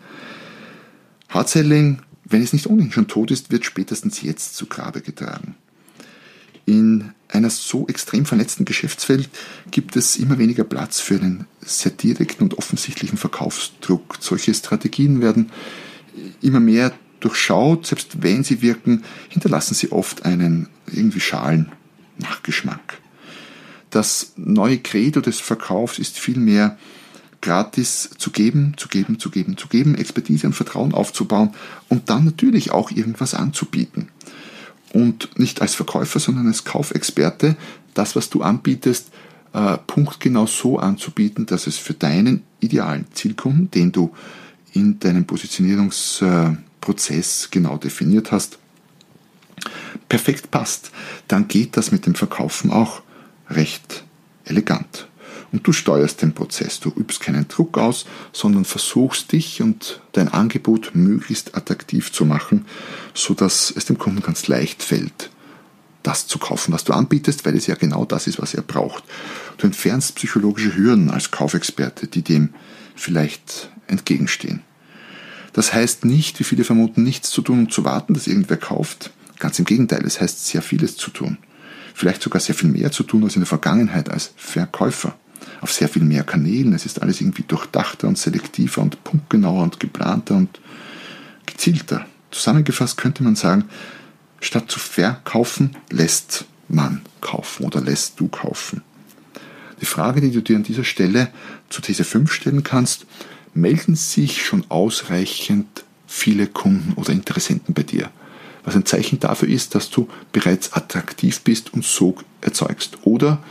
Hard-Selling, 1.29 2.03
wenn 2.25 2.43
es 2.43 2.53
nicht 2.53 2.67
ohnehin 2.67 2.91
schon 2.91 3.07
tot 3.07 3.31
ist, 3.31 3.51
wird 3.51 3.65
spätestens 3.65 4.21
jetzt 4.21 4.55
zu 4.55 4.67
Grabe 4.67 5.01
getragen. 5.01 5.55
In 6.65 7.11
einer 7.27 7.49
so 7.49 7.87
extrem 7.87 8.27
vernetzten 8.27 8.65
Geschäftswelt 8.65 9.29
gibt 9.71 9.95
es 9.95 10.17
immer 10.17 10.37
weniger 10.37 10.63
Platz 10.63 10.99
für 10.99 11.15
einen 11.15 11.47
sehr 11.61 11.91
direkten 11.91 12.43
und 12.43 12.57
offensichtlichen 12.59 13.17
Verkaufsdruck. 13.17 14.17
Solche 14.19 14.53
Strategien 14.53 15.21
werden 15.21 15.51
immer 16.41 16.59
mehr 16.59 16.93
durchschaut, 17.19 17.87
selbst 17.87 18.21
wenn 18.21 18.43
sie 18.43 18.61
wirken, 18.61 19.03
hinterlassen 19.29 19.73
sie 19.73 19.91
oft 19.91 20.23
einen 20.23 20.69
irgendwie 20.85 21.19
schalen 21.19 21.71
Nachgeschmack. 22.19 22.99
Das 23.89 24.33
neue 24.35 24.77
Credo 24.77 25.21
des 25.21 25.39
Verkaufs 25.39 25.99
ist 25.99 26.19
vielmehr 26.19 26.77
gratis 27.41 28.09
zu 28.17 28.31
geben, 28.31 28.73
zu 28.77 28.89
geben, 28.89 29.19
zu 29.19 29.29
geben, 29.29 29.57
zu 29.57 29.67
geben, 29.67 29.93
Expertise 29.95 30.47
und 30.47 30.53
Vertrauen 30.53 30.93
aufzubauen 30.93 31.51
und 31.87 32.09
dann 32.09 32.25
natürlich 32.25 32.71
auch 32.71 32.91
irgendwas 32.91 33.33
anzubieten. 33.33 34.09
Und 34.91 35.39
nicht 35.39 35.61
als 35.61 35.75
Verkäufer, 35.75 36.19
sondern 36.19 36.47
als 36.47 36.65
Kaufexperte 36.65 37.55
das, 37.93 38.15
was 38.15 38.29
du 38.29 38.41
anbietest, 38.41 39.09
äh, 39.53 39.77
punktgenau 39.87 40.47
so 40.47 40.79
anzubieten, 40.79 41.45
dass 41.45 41.67
es 41.67 41.77
für 41.77 41.93
deinen 41.93 42.43
idealen 42.59 43.05
Zielkunden, 43.13 43.69
den 43.71 43.91
du 43.91 44.11
in 44.73 44.99
deinem 44.99 45.25
Positionierungsprozess 45.25 47.49
genau 47.51 47.77
definiert 47.77 48.31
hast, 48.31 48.59
perfekt 50.07 50.51
passt. 50.51 50.91
Dann 51.27 51.47
geht 51.47 51.75
das 51.77 51.91
mit 51.91 52.05
dem 52.05 52.13
Verkaufen 52.15 52.71
auch 52.71 53.01
recht 53.49 54.03
elegant. 54.45 55.07
Und 55.51 55.65
du 55.65 55.73
steuerst 55.73 56.21
den 56.21 56.33
Prozess. 56.33 56.79
Du 56.79 56.89
übst 56.89 57.21
keinen 57.21 57.47
Druck 57.47 57.77
aus, 57.77 58.05
sondern 58.33 58.65
versuchst 58.65 59.31
dich 59.31 59.61
und 59.61 60.01
dein 60.11 60.27
Angebot 60.27 60.91
möglichst 60.93 61.55
attraktiv 61.55 62.11
zu 62.11 62.25
machen, 62.25 62.65
sodass 63.13 63.73
es 63.75 63.85
dem 63.85 63.97
Kunden 63.97 64.21
ganz 64.21 64.47
leicht 64.47 64.83
fällt, 64.83 65.31
das 66.03 66.27
zu 66.27 66.37
kaufen, 66.37 66.71
was 66.71 66.83
du 66.83 66.93
anbietest, 66.93 67.45
weil 67.45 67.57
es 67.57 67.67
ja 67.67 67.75
genau 67.75 68.05
das 68.05 68.27
ist, 68.27 68.39
was 68.39 68.53
er 68.53 68.61
braucht. 68.61 69.03
Du 69.57 69.65
entfernst 69.65 70.15
psychologische 70.15 70.75
Hürden 70.75 71.09
als 71.09 71.31
Kaufexperte, 71.31 72.07
die 72.07 72.21
dem 72.21 72.49
vielleicht 72.95 73.71
entgegenstehen. 73.87 74.61
Das 75.53 75.73
heißt 75.73 76.05
nicht, 76.05 76.39
wie 76.39 76.43
viele 76.43 76.63
vermuten, 76.63 77.03
nichts 77.03 77.31
zu 77.31 77.41
tun 77.41 77.59
und 77.59 77.73
zu 77.73 77.83
warten, 77.83 78.13
dass 78.13 78.27
irgendwer 78.27 78.57
kauft. 78.57 79.11
Ganz 79.39 79.57
im 79.57 79.65
Gegenteil, 79.65 80.05
es 80.05 80.21
heißt 80.21 80.45
sehr 80.45 80.61
vieles 80.61 80.95
zu 80.95 81.09
tun. 81.09 81.37
Vielleicht 81.99 82.21
sogar 82.21 82.39
sehr 82.39 82.55
viel 82.55 82.69
mehr 82.69 82.93
zu 82.93 83.03
tun 83.03 83.25
als 83.25 83.35
in 83.35 83.41
der 83.41 83.45
Vergangenheit 83.45 84.09
als 84.09 84.31
Verkäufer. 84.37 85.17
Auf 85.59 85.73
sehr 85.73 85.89
viel 85.89 86.05
mehr 86.05 86.23
Kanälen. 86.23 86.71
Es 86.71 86.85
ist 86.85 87.01
alles 87.01 87.19
irgendwie 87.19 87.43
durchdachter 87.43 88.07
und 88.07 88.17
selektiver 88.17 88.81
und 88.81 89.03
punktgenauer 89.03 89.63
und 89.63 89.81
geplanter 89.81 90.37
und 90.37 90.61
gezielter. 91.45 92.05
Zusammengefasst 92.31 92.95
könnte 92.95 93.21
man 93.21 93.35
sagen, 93.35 93.65
statt 94.39 94.71
zu 94.71 94.79
verkaufen, 94.79 95.75
lässt 95.89 96.45
man 96.69 97.01
kaufen 97.19 97.65
oder 97.65 97.81
lässt 97.81 98.17
du 98.17 98.29
kaufen. 98.29 98.81
Die 99.81 99.85
Frage, 99.85 100.21
die 100.21 100.31
du 100.31 100.39
dir 100.41 100.55
an 100.55 100.63
dieser 100.63 100.85
Stelle 100.85 101.27
zu 101.67 101.81
These 101.81 102.05
5 102.05 102.31
stellen 102.31 102.63
kannst, 102.63 103.07
melden 103.53 103.97
sich 103.97 104.45
schon 104.45 104.63
ausreichend 104.69 105.83
viele 106.07 106.47
Kunden 106.47 106.93
oder 106.93 107.11
Interessenten 107.11 107.73
bei 107.73 107.83
dir? 107.83 108.09
Was 108.63 108.75
ein 108.75 108.85
Zeichen 108.85 109.19
dafür 109.19 109.47
ist, 109.47 109.75
dass 109.75 109.89
du 109.89 110.09
bereits 110.31 110.73
attraktiv 110.73 111.41
bist 111.41 111.73
und 111.73 111.83
Sog 111.85 112.23
erzeugst. 112.41 112.97
Oder 113.03 113.41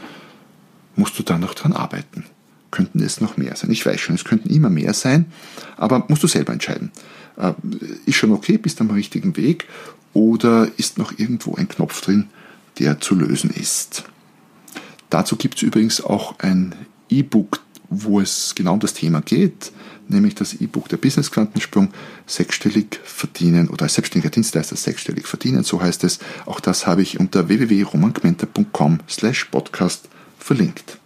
musst 0.97 1.19
du 1.19 1.23
da 1.23 1.39
noch 1.39 1.55
dran 1.55 1.73
arbeiten? 1.73 2.25
Könnten 2.71 3.01
es 3.01 3.21
noch 3.21 3.37
mehr 3.37 3.57
sein? 3.57 3.71
Ich 3.71 3.87
weiß 3.87 4.01
schon, 4.01 4.15
es 4.15 4.25
könnten 4.25 4.51
immer 4.51 4.69
mehr 4.69 4.93
sein, 4.93 5.33
aber 5.77 6.05
musst 6.09 6.23
du 6.23 6.27
selber 6.27 6.53
entscheiden. 6.53 6.91
Äh, 7.37 7.53
ist 8.05 8.17
schon 8.17 8.33
okay, 8.33 8.59
bist 8.59 8.81
am 8.81 8.91
richtigen 8.91 9.37
Weg 9.37 9.67
oder 10.13 10.69
ist 10.77 10.99
noch 10.99 11.19
irgendwo 11.19 11.55
ein 11.55 11.69
Knopf 11.69 12.01
drin, 12.03 12.29
der 12.79 13.01
zu 13.01 13.15
lösen 13.15 13.51
ist? 13.51 14.05
Dazu 15.11 15.37
gibt 15.37 15.57
es 15.57 15.63
übrigens 15.63 16.03
auch 16.03 16.39
ein 16.41 16.75
E-Book, 17.09 17.61
wo 17.89 18.21
es 18.21 18.55
genau 18.55 18.75
um 18.75 18.81
das 18.81 18.93
Thema 18.93 19.23
geht, 19.23 19.73
nämlich 20.11 20.35
das 20.35 20.55
E-Book 20.55 20.89
der 20.89 20.97
Business 20.97 21.31
Quantensprung 21.31 21.93
sechsstellig 22.27 23.01
verdienen 23.05 23.69
oder 23.69 23.85
als 23.85 23.95
selbstständiger 23.95 24.31
Dienstleister 24.31 24.77
sechsstellig 24.77 25.27
verdienen, 25.27 25.65
so 25.65 25.81
heißt 25.81 26.05
es. 26.05 26.19
Auch 26.47 26.61
das 26.61 26.87
habe 26.87 27.03
ich 27.03 27.21
unter 27.21 27.49
www.romangmenta.com 27.49 29.01
slash 29.09 29.45
podcast 29.47 30.09
verlinkt. 30.39 30.99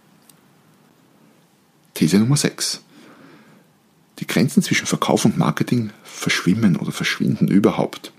These 1.93 2.19
Nummer 2.19 2.37
6. 2.37 2.81
Die 4.19 4.27
Grenzen 4.27 4.63
zwischen 4.63 4.87
Verkauf 4.87 5.25
und 5.25 5.37
Marketing 5.37 5.91
verschwimmen 6.03 6.75
oder 6.77 6.91
verschwinden 6.91 7.47
überhaupt. 7.47 8.11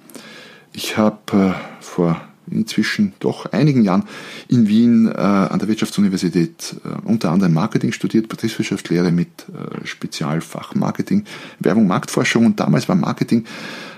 Ich 0.73 0.97
habe 0.97 1.55
äh, 1.55 1.83
vor 1.83 2.21
inzwischen 2.51 3.15
doch 3.21 3.47
einigen 3.47 3.83
Jahren 3.83 4.05
in 4.49 4.69
Wien 4.69 5.09
äh, 5.09 5.19
an 5.19 5.59
der 5.59 5.69
Wirtschaftsuniversität 5.69 6.77
äh, 6.85 7.07
unter 7.07 7.31
anderem 7.31 7.55
Marketing 7.55 7.93
studiert, 7.93 8.29
Betriebswirtschaftslehre 8.29 9.13
mit 9.13 9.29
äh, 9.49 9.87
Spezialfach 9.87 10.75
Marketing, 10.75 11.25
Werbung, 11.61 11.87
Marktforschung 11.87 12.47
und 12.47 12.61
damals 12.61 12.89
war 12.89 12.97
Marketing 12.97 13.45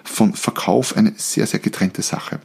von 0.04 0.34
Verkauf 0.34 0.96
eine 0.96 1.12
sehr, 1.16 1.46
sehr 1.46 1.60
getrennte 1.60 2.02
Sache. 2.02 2.40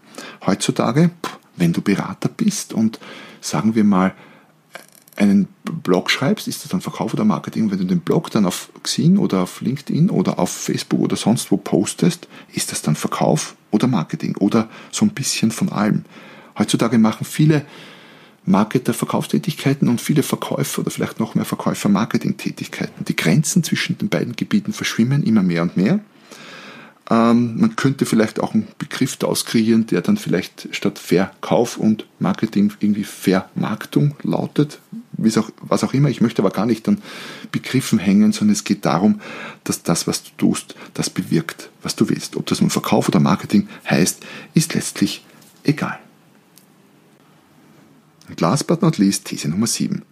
Heutzutage, 0.46 1.12
wenn 1.56 1.74
du 1.74 1.82
Berater 1.82 2.30
bist 2.30 2.74
und 2.74 3.00
sagen 3.40 3.76
wir 3.76 3.84
mal 3.84 4.14
einen 5.16 5.48
Blog 5.64 6.10
schreibst, 6.10 6.48
ist 6.48 6.64
das 6.64 6.72
dann 6.72 6.82
Verkauf 6.82 7.14
oder 7.14 7.26
Marketing? 7.26 7.70
Wenn 7.70 7.78
du 7.78 7.86
den 7.86 8.00
Blog 8.00 8.32
dann 8.32 8.46
auf 8.46 8.70
Xing 8.82 9.18
oder 9.18 9.42
auf 9.42 9.62
LinkedIn 9.62 10.10
oder 10.10 10.40
auf 10.40 10.50
Facebook 10.50 11.00
oder 11.00 11.16
sonst 11.16 11.52
wo 11.52 11.58
postest, 11.58 12.28
ist 12.54 12.72
das 12.72 12.82
dann 12.82 12.96
Verkauf 12.96 13.56
oder 13.72 13.88
Marketing 13.88 14.36
oder 14.38 14.70
so 14.92 15.06
ein 15.06 15.12
bisschen 15.12 15.52
von 15.52 15.70
allem. 15.70 16.06
Heutzutage 16.58 16.98
machen 16.98 17.26
viele 17.26 17.66
Marketer 18.44 18.94
Verkaufstätigkeiten 18.94 19.88
und 19.88 20.02
viele 20.02 20.24
Verkäufer 20.24 20.82
oder 20.82 20.92
vielleicht 20.92 21.20
noch 21.20 21.36
mehr 21.36 21.46
Verkäufer 21.46 21.90
Marketingtätigkeiten. 21.90 23.06
Die 23.06 23.16
Grenzen 23.16 23.64
zwischen 23.64 23.98
den 23.98 24.10
beiden 24.10 24.36
Gebieten 24.36 24.74
verschwimmen 24.74 25.24
immer 25.24 25.44
mehr 25.44 25.62
und 25.62 25.78
mehr. 25.78 26.00
Ähm, 27.10 27.60
man 27.60 27.76
könnte 27.76 28.06
vielleicht 28.06 28.40
auch 28.40 28.54
einen 28.54 28.68
Begriff 28.80 29.18
daraus 29.18 29.46
kreieren, 29.46 29.86
der 29.86 30.02
dann 30.02 30.18
vielleicht 30.18 30.70
statt 30.72 30.98
Verkauf 30.98 31.78
und 31.78 32.08
Marketing 32.20 32.72
irgendwie 32.80 33.04
Vermarktung 33.04 34.16
lautet, 34.24 34.80
auch, 35.38 35.50
was 35.62 35.84
auch 35.84 35.94
immer. 35.94 36.10
Ich 36.10 36.22
möchte 36.22 36.42
aber 36.42 36.52
gar 36.52 36.66
nicht 36.66 36.88
an 36.88 37.02
Begriffen 37.52 38.00
hängen, 38.00 38.32
sondern 38.32 38.54
es 38.54 38.64
geht 38.64 38.86
darum, 38.86 39.22
dass 39.64 39.84
das, 39.84 40.08
was 40.08 40.24
du 40.24 40.30
tust, 40.38 40.76
das 40.94 41.10
bewirkt, 41.10 41.70
was 41.82 41.96
du 41.96 42.10
willst. 42.10 42.36
Ob 42.36 42.46
das 42.48 42.62
nun 42.62 42.70
Verkauf 42.70 43.08
oder 43.08 43.20
Marketing 43.20 43.68
heißt, 43.90 44.24
ist 44.54 44.74
letztlich 44.74 45.26
egal. 45.64 46.00
Und 48.30 48.40
last 48.40 48.68
but 48.68 48.82
not 48.82 48.98
least, 48.98 49.26
These 49.26 49.50
Nummer 49.50 49.68
7. 49.68 50.04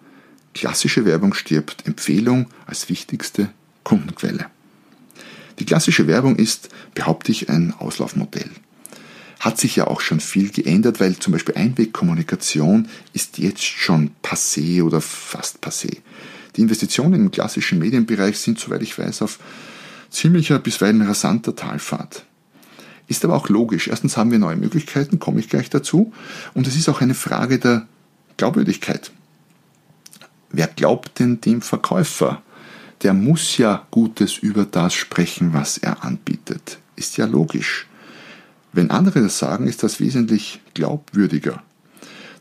Klassische 0.53 1.05
Werbung 1.05 1.33
stirbt, 1.33 1.85
Empfehlung 1.85 2.47
als 2.65 2.89
wichtigste 2.89 3.49
Kundenquelle. 3.83 4.47
Die 5.59 5.65
klassische 5.65 6.07
Werbung 6.07 6.35
ist, 6.35 6.69
behaupte 6.95 7.31
ich, 7.31 7.49
ein 7.49 7.73
Auslaufmodell. 7.77 8.49
Hat 9.39 9.57
sich 9.57 9.77
ja 9.77 9.87
auch 9.87 10.01
schon 10.01 10.19
viel 10.19 10.49
geändert, 10.49 10.99
weil 10.99 11.17
zum 11.17 11.33
Beispiel 11.33 11.55
Einwegkommunikation 11.55 12.89
ist 13.13 13.37
jetzt 13.37 13.63
schon 13.63 14.11
passé 14.21 14.83
oder 14.83 15.01
fast 15.01 15.63
passé. 15.63 15.97
Die 16.55 16.61
Investitionen 16.61 17.21
im 17.21 17.31
klassischen 17.31 17.79
Medienbereich 17.79 18.37
sind, 18.37 18.59
soweit 18.59 18.81
ich 18.81 18.97
weiß, 18.97 19.21
auf 19.21 19.39
ziemlicher 20.09 20.59
bisweilen 20.59 21.01
rasanter 21.01 21.55
Talfahrt. 21.55 22.25
Ist 23.07 23.23
aber 23.23 23.35
auch 23.35 23.49
logisch. 23.49 23.87
Erstens 23.87 24.17
haben 24.17 24.31
wir 24.31 24.39
neue 24.39 24.57
Möglichkeiten, 24.57 25.19
komme 25.19 25.39
ich 25.39 25.49
gleich 25.49 25.69
dazu. 25.69 26.11
Und 26.53 26.67
es 26.67 26.75
ist 26.75 26.89
auch 26.89 27.01
eine 27.01 27.15
Frage 27.15 27.59
der 27.59 27.87
Glaubwürdigkeit. 28.37 29.11
Wer 30.51 30.67
glaubt 30.67 31.19
denn 31.19 31.41
dem 31.41 31.61
Verkäufer? 31.61 32.41
der 33.01 33.13
muss 33.13 33.57
ja 33.57 33.87
Gutes 33.91 34.37
über 34.37 34.65
das 34.65 34.93
sprechen, 34.93 35.53
was 35.53 35.77
er 35.77 36.03
anbietet. 36.03 36.79
Ist 36.95 37.17
ja 37.17 37.25
logisch. 37.25 37.87
Wenn 38.71 38.91
andere 38.91 39.21
das 39.21 39.39
sagen, 39.39 39.67
ist 39.67 39.83
das 39.83 39.99
wesentlich 39.99 40.59
glaubwürdiger. 40.73 41.63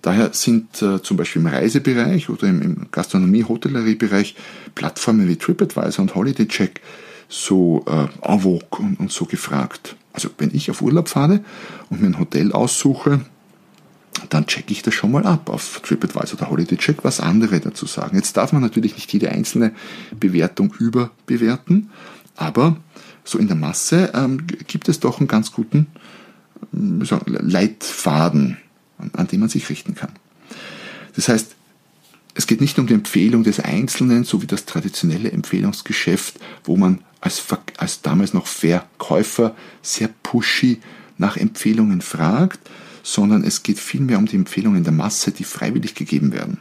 Daher 0.03 0.33
sind 0.33 0.81
äh, 0.83 1.03
zum 1.03 1.17
Beispiel 1.17 1.43
im 1.43 1.49
Reisebereich 1.49 2.29
oder 2.29 2.47
im, 2.49 2.63
im 2.63 2.87
Gastronomie-Hotellerie-Bereich 2.91 4.37
Plattformen 4.75 5.27
wie 5.29 5.37
TripAdvisor 5.37 6.03
und 6.03 6.15
HolidayCheck 6.15 6.81
so 7.29 7.85
äh, 7.87 8.07
en 8.23 8.41
vogue 8.41 8.79
und, 8.79 9.01
und 9.01 9.13
so 9.13 9.25
gefragt. 9.25 9.97
Also 10.13 10.31
wenn 10.39 10.55
ich 10.55 10.71
auf 10.71 10.83
Urlaub 10.83 11.09
fahre 11.09 11.41
und 11.91 12.01
mir 12.01 12.09
ein 12.09 12.19
Hotel 12.19 12.53
aussuche, 12.53 13.21
dann 14.31 14.47
checke 14.47 14.73
ich 14.73 14.83
das 14.83 14.95
schon 14.95 15.13
mal 15.13 15.27
ab 15.27 15.49
auf 15.49 15.81
TripAdvisor 15.81 16.39
oder 16.39 16.51
HolidayCheck, 16.51 17.05
was 17.05 17.21
andere 17.21 17.61
dazu 17.61 17.87
sagen. 17.87 18.17
Jetzt 18.17 18.37
darf 18.37 18.53
man 18.53 18.63
natürlich 18.63 18.95
nicht 18.95 19.13
jede 19.13 19.31
einzelne 19.31 19.73
Bewertung 20.19 20.73
überbewerten, 20.79 21.91
aber 22.37 22.77
so 23.25 23.39
in 23.39 23.47
der 23.47 23.57
Masse 23.57 24.13
ähm, 24.15 24.47
gibt 24.47 24.89
es 24.89 25.01
doch 25.01 25.19
einen 25.19 25.29
ganz 25.29 25.53
guten 25.53 25.89
Leitfaden, 26.73 28.59
an, 29.13 29.29
den 29.29 29.41
man 29.41 29.49
sich 29.49 29.69
richten 29.69 29.95
kann. 29.95 30.13
Das 31.15 31.29
heißt, 31.29 31.55
es 32.35 32.47
geht 32.47 32.61
nicht 32.61 32.79
um 32.79 32.87
die 32.87 32.95
Empfehlung 32.95 33.43
des 33.43 33.59
Einzelnen, 33.59 34.25
so 34.25 34.43
wie 34.43 34.47
das 34.47 34.65
traditionelle 34.65 35.33
Empfehlungsgeschäft, 35.33 36.39
wo 36.63 36.77
man 36.77 37.01
als, 37.21 37.45
als 37.79 38.03
damals 38.03 38.33
noch 38.33 38.47
Verkäufer 38.47 39.57
sehr 39.83 40.09
pushy 40.23 40.79
nach 41.17 41.37
Empfehlungen 41.37 42.01
fragt, 42.01 42.61
sondern 43.03 43.43
es 43.43 43.63
geht 43.63 43.81
vielmehr 43.81 44.19
um 44.19 44.27
die 44.27 44.37
Empfehlungen 44.37 44.85
der 44.85 44.93
Masse, 44.93 45.33
die 45.33 45.45
freiwillig 45.45 45.95
gegeben 45.95 46.33
werden. 46.33 46.59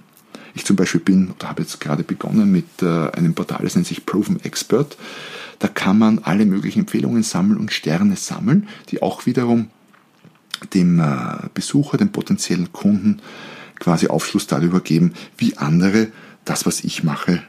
Ich 0.56 0.66
zum 0.66 0.76
Beispiel 0.76 1.02
bin 1.02 1.30
oder 1.30 1.50
habe 1.50 1.62
jetzt 1.62 1.80
gerade 1.80 2.04
begonnen 2.04 2.52
mit 2.52 2.82
äh, 2.82 3.12
einem 3.12 3.36
Portal, 3.36 3.60
das 3.62 3.76
nennt 3.76 3.86
sich 3.86 4.08
Proven 4.08 4.44
Expert. 4.44 4.98
Da 5.60 5.68
kann 5.68 6.00
man 6.00 6.20
alle 6.20 6.46
möglichen 6.46 6.80
Empfehlungen 6.80 7.22
sammeln 7.22 7.60
und 7.60 7.72
Sterne 7.72 8.16
sammeln, 8.16 8.68
die 8.90 9.04
auch 9.04 9.28
wiederum 9.28 9.68
dem 10.74 11.00
äh, 11.00 11.48
Besucher, 11.54 11.98
dem 11.98 12.12
potenziellen 12.12 12.72
Kunden 12.72 13.22
quasi 13.80 14.08
Aufschluss 14.08 14.48
darüber 14.48 14.82
geben, 14.82 15.14
wie 15.38 15.58
andere 15.58 16.08
das, 16.46 16.66
was 16.66 16.84
ich 16.84 17.04
mache, 17.04 17.44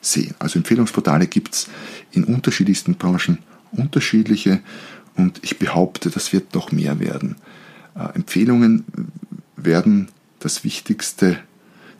sehen. 0.00 0.34
Also 0.38 0.58
Empfehlungsportale 0.58 1.26
gibt 1.26 1.54
es 1.54 1.68
in 2.10 2.24
unterschiedlichsten 2.24 2.96
Branchen 2.96 3.38
unterschiedliche 3.70 4.60
und 5.14 5.40
ich 5.42 5.58
behaupte, 5.58 6.10
das 6.10 6.32
wird 6.32 6.54
noch 6.54 6.72
mehr 6.72 6.98
werden. 7.00 7.36
Äh, 7.94 8.14
Empfehlungen 8.14 8.84
werden 9.56 10.08
das 10.40 10.64
wichtigste, 10.64 11.38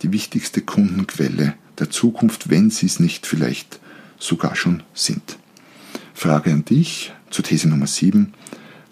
die 0.02 0.12
wichtigste 0.12 0.60
Kundenquelle 0.60 1.54
der 1.78 1.90
Zukunft, 1.90 2.50
wenn 2.50 2.70
sie 2.70 2.86
es 2.86 3.00
nicht 3.00 3.26
vielleicht 3.26 3.80
sogar 4.18 4.56
schon 4.56 4.82
sind. 4.94 5.38
Frage 6.14 6.52
an 6.52 6.64
dich 6.64 7.12
zur 7.30 7.44
These 7.44 7.68
Nummer 7.68 7.86
7. 7.86 8.34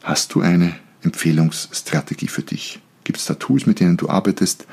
Hast 0.02 0.34
du 0.34 0.40
eine 0.40 0.74
Empfehlungsstrategie 1.02 2.28
für 2.28 2.42
dich? 2.42 2.80
Gibt 3.04 3.18
es 3.18 3.26
da 3.26 3.34
Tools, 3.34 3.66
mit 3.66 3.80
denen 3.80 3.96
du 3.96 4.08
arbeitest? 4.08 4.66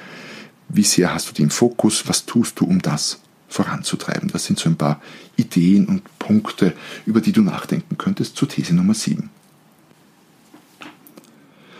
Wie 0.69 0.83
sehr 0.83 1.13
hast 1.13 1.37
du 1.37 1.43
im 1.43 1.49
Fokus? 1.49 2.07
Was 2.07 2.25
tust 2.25 2.59
du, 2.59 2.65
um 2.65 2.81
das 2.81 3.19
voranzutreiben? 3.47 4.29
Das 4.29 4.45
sind 4.45 4.59
so 4.59 4.69
ein 4.69 4.75
paar 4.75 5.01
Ideen 5.37 5.85
und 5.85 6.03
Punkte, 6.19 6.73
über 7.05 7.21
die 7.21 7.31
du 7.31 7.41
nachdenken 7.41 7.97
könntest 7.97 8.35
zur 8.35 8.49
These 8.49 8.75
Nummer 8.75 8.93
7. 8.93 9.29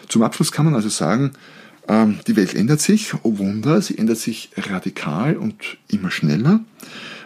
Zum 0.07 0.23
Abschluss 0.23 0.51
kann 0.51 0.65
man 0.65 0.75
also 0.75 0.89
sagen, 0.89 1.33
ähm, 1.88 2.19
die 2.27 2.36
Welt 2.36 2.53
ändert 2.53 2.81
sich, 2.81 3.13
oh 3.23 3.38
Wunder, 3.38 3.81
sie 3.81 3.97
ändert 3.97 4.17
sich 4.17 4.51
radikal 4.55 5.36
und 5.36 5.77
immer 5.89 6.12
schneller. 6.12 6.62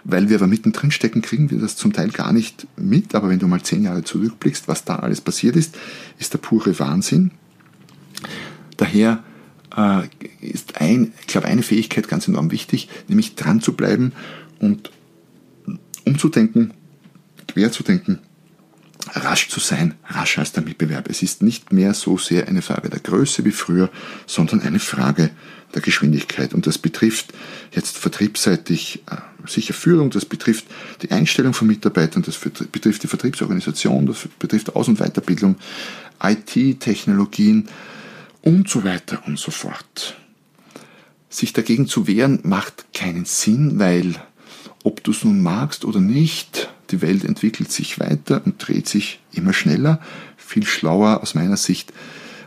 Weil 0.03 0.29
wir 0.29 0.37
aber 0.37 0.47
mittendrin 0.47 0.91
stecken, 0.91 1.21
kriegen 1.21 1.51
wir 1.51 1.59
das 1.59 1.75
zum 1.75 1.93
Teil 1.93 2.09
gar 2.09 2.33
nicht 2.33 2.67
mit. 2.75 3.13
Aber 3.13 3.29
wenn 3.29 3.39
du 3.39 3.47
mal 3.47 3.61
zehn 3.61 3.83
Jahre 3.83 4.03
zurückblickst, 4.03 4.67
was 4.67 4.83
da 4.83 4.97
alles 4.97 5.21
passiert 5.21 5.55
ist, 5.55 5.77
ist 6.17 6.33
der 6.33 6.39
pure 6.39 6.77
Wahnsinn. 6.79 7.31
Daher 8.77 9.23
äh, 9.75 10.07
ist 10.41 10.81
ein, 10.81 11.13
ich 11.21 11.27
glaube, 11.27 11.47
eine 11.47 11.63
Fähigkeit 11.63 12.07
ganz 12.07 12.27
enorm 12.27 12.51
wichtig, 12.51 12.89
nämlich 13.07 13.35
dran 13.35 13.61
zu 13.61 13.73
bleiben 13.73 14.13
und 14.59 14.91
umzudenken, 16.05 16.73
quer 17.47 17.71
zu 17.71 17.83
denken, 17.83 18.19
rasch 19.13 19.49
zu 19.49 19.59
sein, 19.59 19.95
rascher 20.07 20.41
als 20.41 20.51
der 20.51 20.63
Mitbewerb. 20.63 21.09
Es 21.09 21.21
ist 21.21 21.41
nicht 21.41 21.71
mehr 21.73 21.93
so 21.93 22.17
sehr 22.17 22.47
eine 22.47 22.61
Frage 22.61 22.89
der 22.89 22.99
Größe 22.99 23.45
wie 23.45 23.51
früher, 23.51 23.89
sondern 24.27 24.61
eine 24.61 24.79
Frage 24.79 25.31
der 25.73 25.81
Geschwindigkeit. 25.81 26.53
Und 26.53 26.67
das 26.67 26.77
betrifft 26.77 27.33
jetzt 27.71 27.97
vertriebsseitig 27.97 29.03
äh, 29.09 29.17
sicher 29.47 29.73
Führung, 29.73 30.09
das 30.09 30.25
betrifft 30.25 30.65
die 31.01 31.11
Einstellung 31.11 31.53
von 31.53 31.67
Mitarbeitern, 31.67 32.23
das 32.23 32.37
betrifft 32.37 33.03
die 33.03 33.07
Vertriebsorganisation, 33.07 34.05
das 34.05 34.27
betrifft 34.39 34.75
Aus- 34.75 34.87
und 34.87 34.99
Weiterbildung, 34.99 35.55
IT, 36.21 36.79
Technologien 36.79 37.67
und 38.41 38.69
so 38.69 38.83
weiter 38.83 39.23
und 39.25 39.39
so 39.39 39.51
fort. 39.51 40.17
Sich 41.29 41.53
dagegen 41.53 41.87
zu 41.87 42.07
wehren 42.07 42.39
macht 42.43 42.93
keinen 42.93 43.25
Sinn, 43.25 43.79
weil 43.79 44.15
ob 44.83 45.03
du 45.03 45.11
es 45.11 45.23
nun 45.23 45.41
magst 45.41 45.85
oder 45.85 45.99
nicht, 45.99 46.70
die 46.91 47.01
Welt 47.01 47.23
entwickelt 47.23 47.71
sich 47.71 47.99
weiter 47.99 48.41
und 48.45 48.55
dreht 48.65 48.87
sich 48.87 49.19
immer 49.31 49.53
schneller, 49.53 49.99
viel 50.37 50.65
schlauer 50.65 51.21
aus 51.21 51.35
meiner 51.35 51.57
Sicht 51.57 51.93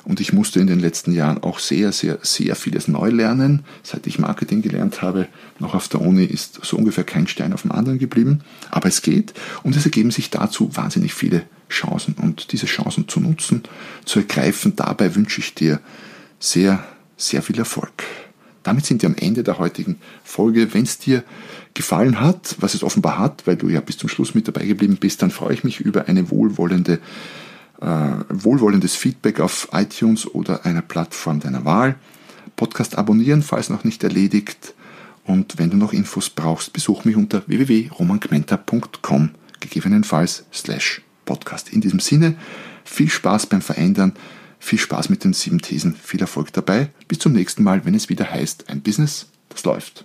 und 0.05 0.21
ich 0.21 0.33
musste 0.33 0.61
in 0.61 0.67
den 0.67 0.81
letzten 0.81 1.13
Jahren 1.13 1.43
auch 1.43 1.59
sehr, 1.59 1.91
sehr, 1.93 2.19
sehr 2.21 2.57
vieles 2.57 2.89
neu 2.89 3.09
lernen. 3.09 3.65
Seit 3.83 4.07
ich 4.07 4.19
Marketing 4.19 4.61
gelernt 4.61 5.01
habe, 5.01 5.29
noch 5.59 5.75
auf 5.75 5.89
der 5.89 6.03
Uni 6.03 6.25
ist 6.25 6.61
so 6.63 6.77
ungefähr 6.77 7.05
kein 7.05 7.27
Stein 7.27 7.55
auf 7.55 7.63
dem 7.63 7.73
anderen 7.73 7.99
geblieben. 7.99 8.41
Aber 8.71 8.89
es 8.89 9.01
geht 9.01 9.33
und 9.63 9.75
es 9.77 9.85
ergeben 9.85 10.11
sich 10.11 10.29
dazu 10.29 10.77
wahnsinnig 10.77 11.15
viele 11.15 11.45
Chancen. 11.71 12.15
Und 12.21 12.53
diese 12.53 12.67
Chancen 12.67 13.09
zu 13.09 13.21
nutzen, 13.21 13.63
zu 14.05 14.19
ergreifen, 14.19 14.77
dabei 14.77 15.15
wünsche 15.15 15.41
ich 15.41 15.55
dir 15.55 15.81
sehr, 16.39 16.85
sehr 17.17 17.41
viel 17.41 17.59
Erfolg. 17.59 18.05
Damit 18.63 18.85
sind 18.85 19.01
wir 19.01 19.09
am 19.09 19.17
Ende 19.17 19.43
der 19.43 19.59
heutigen 19.59 19.97
Folge. 20.23 20.75
Wenn 20.75 20.85
es 20.85 20.99
dir 20.99 21.25
gefallen 21.75 22.21
hat, 22.21 22.57
was 22.61 22.75
es 22.75 22.83
offenbar 22.83 23.19
hat, 23.19 23.47
weil 23.47 23.57
du 23.57 23.69
ja 23.69 23.81
bis 23.81 23.99
zum 23.99 24.09
Schluss 24.09 24.35
mit 24.35 24.47
dabei 24.47 24.65
geblieben 24.65 24.97
bist, 24.99 25.23
dann 25.23 25.31
freue 25.31 25.55
ich 25.55 25.65
mich 25.65 25.81
über 25.81 26.09
eine 26.09 26.31
wohlwollende 26.31 27.01
äh, 27.81 28.13
wohlwollendes 28.29 28.95
Feedback 28.95 29.41
auf 29.41 29.69
iTunes 29.73 30.27
oder 30.27 30.65
einer 30.65 30.83
Plattform 30.83 31.41
deiner 31.41 31.65
Wahl. 31.65 31.97
Podcast 32.57 32.97
abonnieren, 32.97 33.43
falls 33.43 33.69
noch 33.69 33.85
nicht 33.85 34.05
erledigt. 34.05 34.75
Und 35.25 35.59
wenn 35.59 35.71
du 35.71 35.77
noch 35.77 35.93
Infos 35.93 36.31
brauchst, 36.31 36.73
besuch 36.73 37.05
mich 37.05 37.17
unter 37.17 37.43
www.romangmenta.com, 37.47 39.31
gegebenenfalls 39.61 40.45
slash 40.53 41.03
Podcast. 41.25 41.71
In 41.71 41.81
diesem 41.81 42.01
Sinne, 42.01 42.37
viel 42.85 43.09
Spaß 43.09 43.47
beim 43.47 43.63
Verändern, 43.63 44.13
viel 44.59 44.79
Spaß 44.79 45.09
mit 45.09 45.25
den 45.25 45.33
sieben 45.33 45.61
Thesen, 45.61 45.97
viel 45.97 46.21
Erfolg 46.21 46.53
dabei. 46.53 46.91
Bis 47.09 47.19
zum 47.19 47.33
nächsten 47.33 47.63
Mal, 47.63 47.85
wenn 47.85 47.95
es 47.95 48.09
wieder 48.09 48.31
heißt, 48.31 48.69
ein 48.69 48.83
Business, 48.83 49.27
das 49.49 49.65
läuft. 49.65 50.05